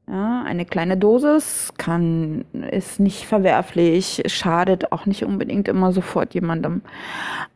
Ja, 0.06 0.42
eine 0.42 0.66
kleine 0.66 0.96
Dosis 0.96 1.72
kann, 1.78 2.44
ist 2.70 3.00
nicht 3.00 3.24
verwerflich, 3.24 4.22
schadet 4.26 4.92
auch 4.92 5.06
nicht 5.06 5.24
unbedingt 5.24 5.68
immer 5.68 5.92
sofort 5.92 6.34
jemandem. 6.34 6.82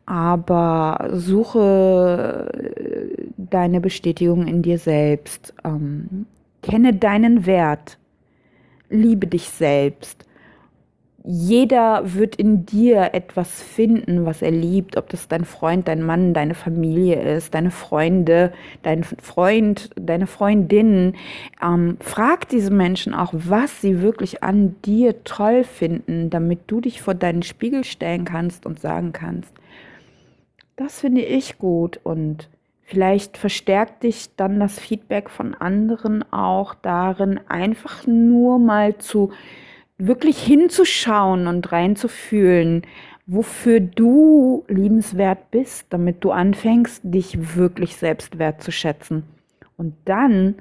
Aber 0.07 1.11
suche 1.13 2.49
deine 3.37 3.81
Bestätigung 3.81 4.47
in 4.47 4.63
dir 4.63 4.79
selbst. 4.79 5.53
Ähm, 5.65 6.27
kenne 6.63 6.95
deinen 6.95 7.45
Wert. 7.45 7.99
Liebe 8.89 9.27
dich 9.27 9.51
selbst 9.51 10.24
jeder 11.27 12.03
wird 12.13 12.37
in 12.37 12.67
dir 12.67 13.15
etwas 13.15 13.63
finden, 13.63 14.27
was 14.27 14.43
er 14.43 14.51
liebt, 14.51 14.99
ob 14.99 15.09
das 15.09 15.27
dein 15.27 15.47
Freund, 15.47 15.89
dein 15.89 16.03
Mann, 16.03 16.35
deine 16.35 16.55
Familie 16.55 17.19
ist, 17.37 17.55
deine 17.55 17.71
Freunde, 17.71 18.53
dein 18.83 19.05
Freund, 19.05 19.89
deine 19.97 20.27
Freundin. 20.27 21.15
Ähm, 21.63 21.97
frag 22.01 22.51
diese 22.51 22.71
Menschen 22.71 23.15
auch, 23.15 23.33
was 23.33 23.81
sie 23.81 24.03
wirklich 24.03 24.43
an 24.43 24.77
dir 24.83 25.25
toll 25.25 25.65
finden, 25.65 26.29
damit 26.29 26.61
du 26.67 26.83
dich 26.83 27.01
vor 27.01 27.15
deinen 27.15 27.43
Spiegel 27.43 27.85
stellen 27.85 28.27
kannst 28.27 28.67
und 28.67 28.79
sagen 28.79 29.15
kannst, 29.15 29.55
das 30.77 31.01
finde 31.01 31.23
ich 31.23 31.59
gut 31.59 32.01
und 32.03 32.49
Vielleicht 32.87 33.39
verstärkt 33.39 34.03
dich 34.03 34.37
dann 34.37 34.61
das 34.61 34.79
Feedback 34.79 35.31
von 35.31 35.55
anderen 35.55 36.23
auch 36.35 36.75
darin, 36.75 37.41
einfach 37.49 38.07
nur 38.07 38.59
mal 38.59 38.99
zu 38.99 39.33
wirklich 39.99 40.43
hinzuschauen 40.43 41.47
und 41.47 41.71
reinzufühlen, 41.73 42.83
wofür 43.27 43.81
du 43.81 44.65
liebenswert 44.69 45.51
bist, 45.51 45.87
damit 45.91 46.23
du 46.25 46.31
anfängst, 46.31 47.01
dich 47.05 47.57
wirklich 47.57 47.97
selbst 47.97 48.39
wertzuschätzen. 48.39 49.25
Und 49.77 49.95
dann 50.05 50.57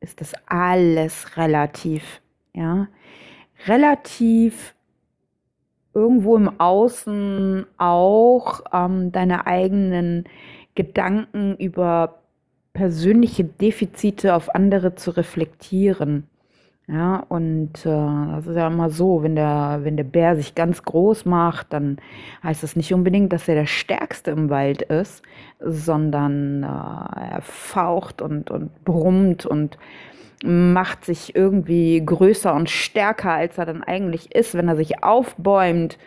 ist 0.00 0.20
das 0.20 0.34
alles 0.46 1.36
relativ, 1.36 2.20
ja, 2.54 2.88
relativ 3.66 4.74
irgendwo 5.94 6.36
im 6.36 6.60
Außen 6.60 7.66
auch 7.78 8.60
ähm, 8.72 9.12
deine 9.12 9.46
eigenen 9.46 10.24
Gedanken 10.74 11.56
über 11.56 12.18
persönliche 12.74 13.44
Defizite 13.44 14.34
auf 14.34 14.54
andere 14.54 14.94
zu 14.94 15.10
reflektieren. 15.10 16.28
Ja, 16.88 17.24
und 17.28 17.84
äh, 17.84 18.36
das 18.36 18.46
ist 18.46 18.54
ja 18.54 18.68
immer 18.68 18.90
so, 18.90 19.24
wenn 19.24 19.34
der, 19.34 19.80
wenn 19.82 19.96
der 19.96 20.04
Bär 20.04 20.36
sich 20.36 20.54
ganz 20.54 20.84
groß 20.84 21.24
macht, 21.24 21.72
dann 21.72 21.98
heißt 22.44 22.62
das 22.62 22.76
nicht 22.76 22.94
unbedingt, 22.94 23.32
dass 23.32 23.48
er 23.48 23.56
der 23.56 23.66
Stärkste 23.66 24.30
im 24.30 24.50
Wald 24.50 24.82
ist, 24.82 25.22
sondern 25.58 26.62
äh, 26.62 26.66
er 26.66 27.40
faucht 27.42 28.22
und, 28.22 28.52
und 28.52 28.84
brummt 28.84 29.46
und 29.46 29.78
macht 30.44 31.04
sich 31.04 31.34
irgendwie 31.34 32.04
größer 32.04 32.54
und 32.54 32.70
stärker, 32.70 33.32
als 33.32 33.58
er 33.58 33.66
dann 33.66 33.82
eigentlich 33.82 34.32
ist, 34.32 34.54
wenn 34.54 34.68
er 34.68 34.76
sich 34.76 35.02
aufbäumt. 35.02 35.98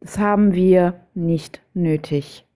Das 0.00 0.18
haben 0.18 0.54
wir 0.54 0.94
nicht 1.14 1.60
nötig. 1.74 2.46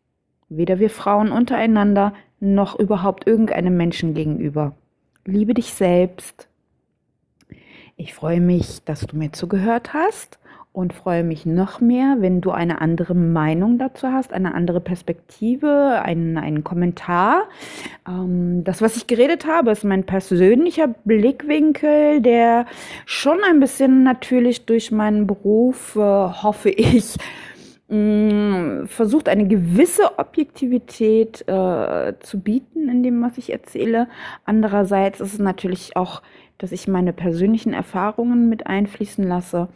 Weder 0.49 0.79
wir 0.79 0.89
Frauen 0.89 1.31
untereinander 1.31 2.15
noch 2.41 2.79
überhaupt 2.79 3.27
irgendeinem 3.27 3.77
Menschen 3.77 4.15
gegenüber. 4.15 4.77
Liebe 5.27 5.53
dich 5.53 5.75
selbst 5.75 6.49
ich 7.97 8.15
freue 8.15 8.41
mich, 8.41 8.83
dass 8.85 9.01
du 9.01 9.17
mir 9.17 9.33
zugehört 9.33 9.95
hast 9.95 10.39
und 10.73 10.93
freue 10.93 11.23
mich 11.23 11.47
noch 11.47 11.81
mehr, 11.81 12.17
wenn 12.19 12.41
du 12.41 12.51
eine 12.51 12.81
andere 12.81 13.15
Meinung 13.15 13.79
dazu 13.79 14.09
hast, 14.09 14.33
eine 14.33 14.55
andere 14.55 14.81
Perspektive, 14.81 16.03
einen, 16.03 16.37
einen 16.37 16.65
Kommentar. 16.65 17.45
Ähm, 18.09 18.65
das, 18.65 18.83
was 18.83 18.97
ich 18.97 19.07
geredet 19.07 19.47
habe, 19.47 19.71
ist 19.71 19.85
mein 19.85 20.03
persönlicher 20.03 20.89
Blickwinkel, 21.05 22.21
der 22.21 22.67
schon 23.07 23.39
ein 23.49 23.61
bisschen 23.61 24.03
natürlich 24.03 24.67
durch 24.67 24.91
meinen 24.91 25.29
Beruf, 25.29 25.95
äh, 25.95 26.01
hoffe 26.01 26.71
ich, 26.71 27.15
mm, 27.89 28.87
versucht 28.87 29.29
eine 29.29 29.47
gewisse 29.47 30.19
Objektivität 30.19 31.47
äh, 31.47 32.15
zu 32.19 32.41
bieten 32.41 32.89
in 32.89 33.05
dem, 33.05 33.23
was 33.23 33.39
ich 33.39 33.53
erzähle. 33.53 34.09
Andererseits 34.45 35.21
ist 35.21 35.35
es 35.35 35.39
natürlich 35.39 35.97
auch 35.97 36.21
dass 36.59 36.73
ich 36.73 36.89
meine 36.89 37.13
persönlichen 37.13 37.73
Erfahrungen 37.73 38.49
mit 38.49 38.67
einfließen 38.67 39.27
lasse 39.27 39.69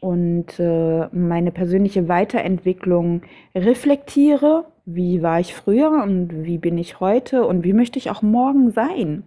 und 0.00 0.58
äh, 0.58 1.06
meine 1.12 1.52
persönliche 1.52 2.08
Weiterentwicklung 2.08 3.22
reflektiere. 3.54 4.64
Wie 4.84 5.22
war 5.22 5.38
ich 5.38 5.54
früher 5.54 6.02
und 6.02 6.44
wie 6.44 6.58
bin 6.58 6.76
ich 6.76 6.98
heute 6.98 7.46
und 7.46 7.62
wie 7.62 7.72
möchte 7.72 7.98
ich 7.98 8.10
auch 8.10 8.22
morgen 8.22 8.72
sein? 8.72 9.24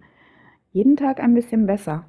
Jeden 0.72 0.96
Tag 0.96 1.20
ein 1.20 1.34
bisschen 1.34 1.66
besser. 1.66 2.04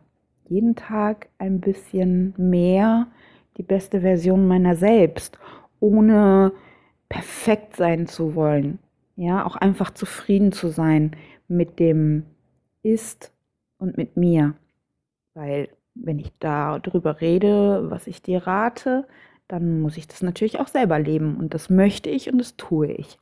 Jeden 0.49 0.75
Tag 0.75 1.29
ein 1.37 1.61
bisschen 1.61 2.33
mehr 2.37 3.07
die 3.55 3.63
beste 3.63 4.01
Version 4.01 4.47
meiner 4.47 4.75
selbst, 4.75 5.39
ohne 5.79 6.51
perfekt 7.09 7.75
sein 7.75 8.07
zu 8.07 8.35
wollen. 8.35 8.79
Ja, 9.15 9.45
auch 9.45 9.55
einfach 9.55 9.91
zufrieden 9.91 10.51
zu 10.51 10.67
sein 10.67 11.15
mit 11.47 11.79
dem 11.79 12.23
Ist 12.83 13.31
und 13.77 13.97
mit 13.97 14.17
mir. 14.17 14.55
Weil 15.38 15.69
wenn 15.93 16.17
ich 16.17 16.31
darüber 16.39 17.21
rede, 17.21 17.91
was 17.91 18.07
ich 18.07 18.23
dir 18.23 18.47
rate, 18.47 19.07
dann 19.47 19.81
muss 19.81 19.95
ich 19.95 20.07
das 20.07 20.23
natürlich 20.23 20.59
auch 20.59 20.67
selber 20.67 20.97
leben. 20.97 21.38
Und 21.38 21.53
das 21.53 21.69
möchte 21.69 22.09
ich 22.09 22.31
und 22.31 22.39
das 22.39 22.57
tue 22.57 22.88
ich. 22.88 23.19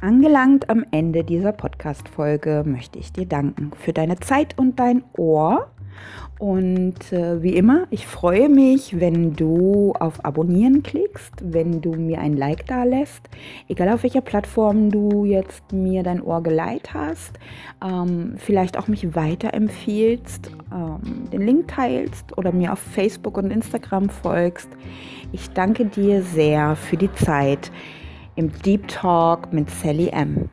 Angelangt 0.00 0.70
am 0.70 0.86
Ende 0.90 1.22
dieser 1.22 1.52
Podcast-Folge 1.52 2.64
möchte 2.64 2.98
ich 2.98 3.12
dir 3.12 3.26
danken 3.26 3.72
für 3.76 3.92
deine 3.92 4.18
Zeit 4.18 4.58
und 4.58 4.80
dein 4.80 5.04
Ohr 5.18 5.70
und 6.42 7.12
äh, 7.12 7.40
wie 7.40 7.54
immer, 7.54 7.86
ich 7.90 8.06
freue 8.06 8.48
mich, 8.48 8.98
wenn 8.98 9.34
du 9.34 9.92
auf 10.00 10.24
Abonnieren 10.24 10.82
klickst, 10.82 11.34
wenn 11.40 11.80
du 11.80 11.92
mir 11.92 12.18
ein 12.18 12.36
Like 12.36 12.66
da 12.66 12.82
lässt, 12.82 13.28
egal 13.68 13.90
auf 13.90 14.02
welcher 14.02 14.22
Plattform 14.22 14.90
du 14.90 15.24
jetzt 15.24 15.72
mir 15.72 16.02
dein 16.02 16.20
Ohr 16.20 16.42
geleitet 16.42 16.94
hast, 16.94 17.38
ähm, 17.80 18.34
vielleicht 18.38 18.76
auch 18.76 18.88
mich 18.88 19.14
weiterempfiehlst, 19.14 20.50
ähm, 20.72 21.30
den 21.32 21.42
Link 21.42 21.68
teilst 21.68 22.36
oder 22.36 22.50
mir 22.50 22.72
auf 22.72 22.80
Facebook 22.80 23.38
und 23.38 23.52
Instagram 23.52 24.08
folgst. 24.08 24.68
Ich 25.30 25.50
danke 25.50 25.84
dir 25.84 26.22
sehr 26.22 26.74
für 26.74 26.96
die 26.96 27.12
Zeit 27.12 27.70
im 28.34 28.50
Deep 28.62 28.88
Talk 28.88 29.52
mit 29.52 29.70
Sally 29.70 30.08
M. 30.08 30.48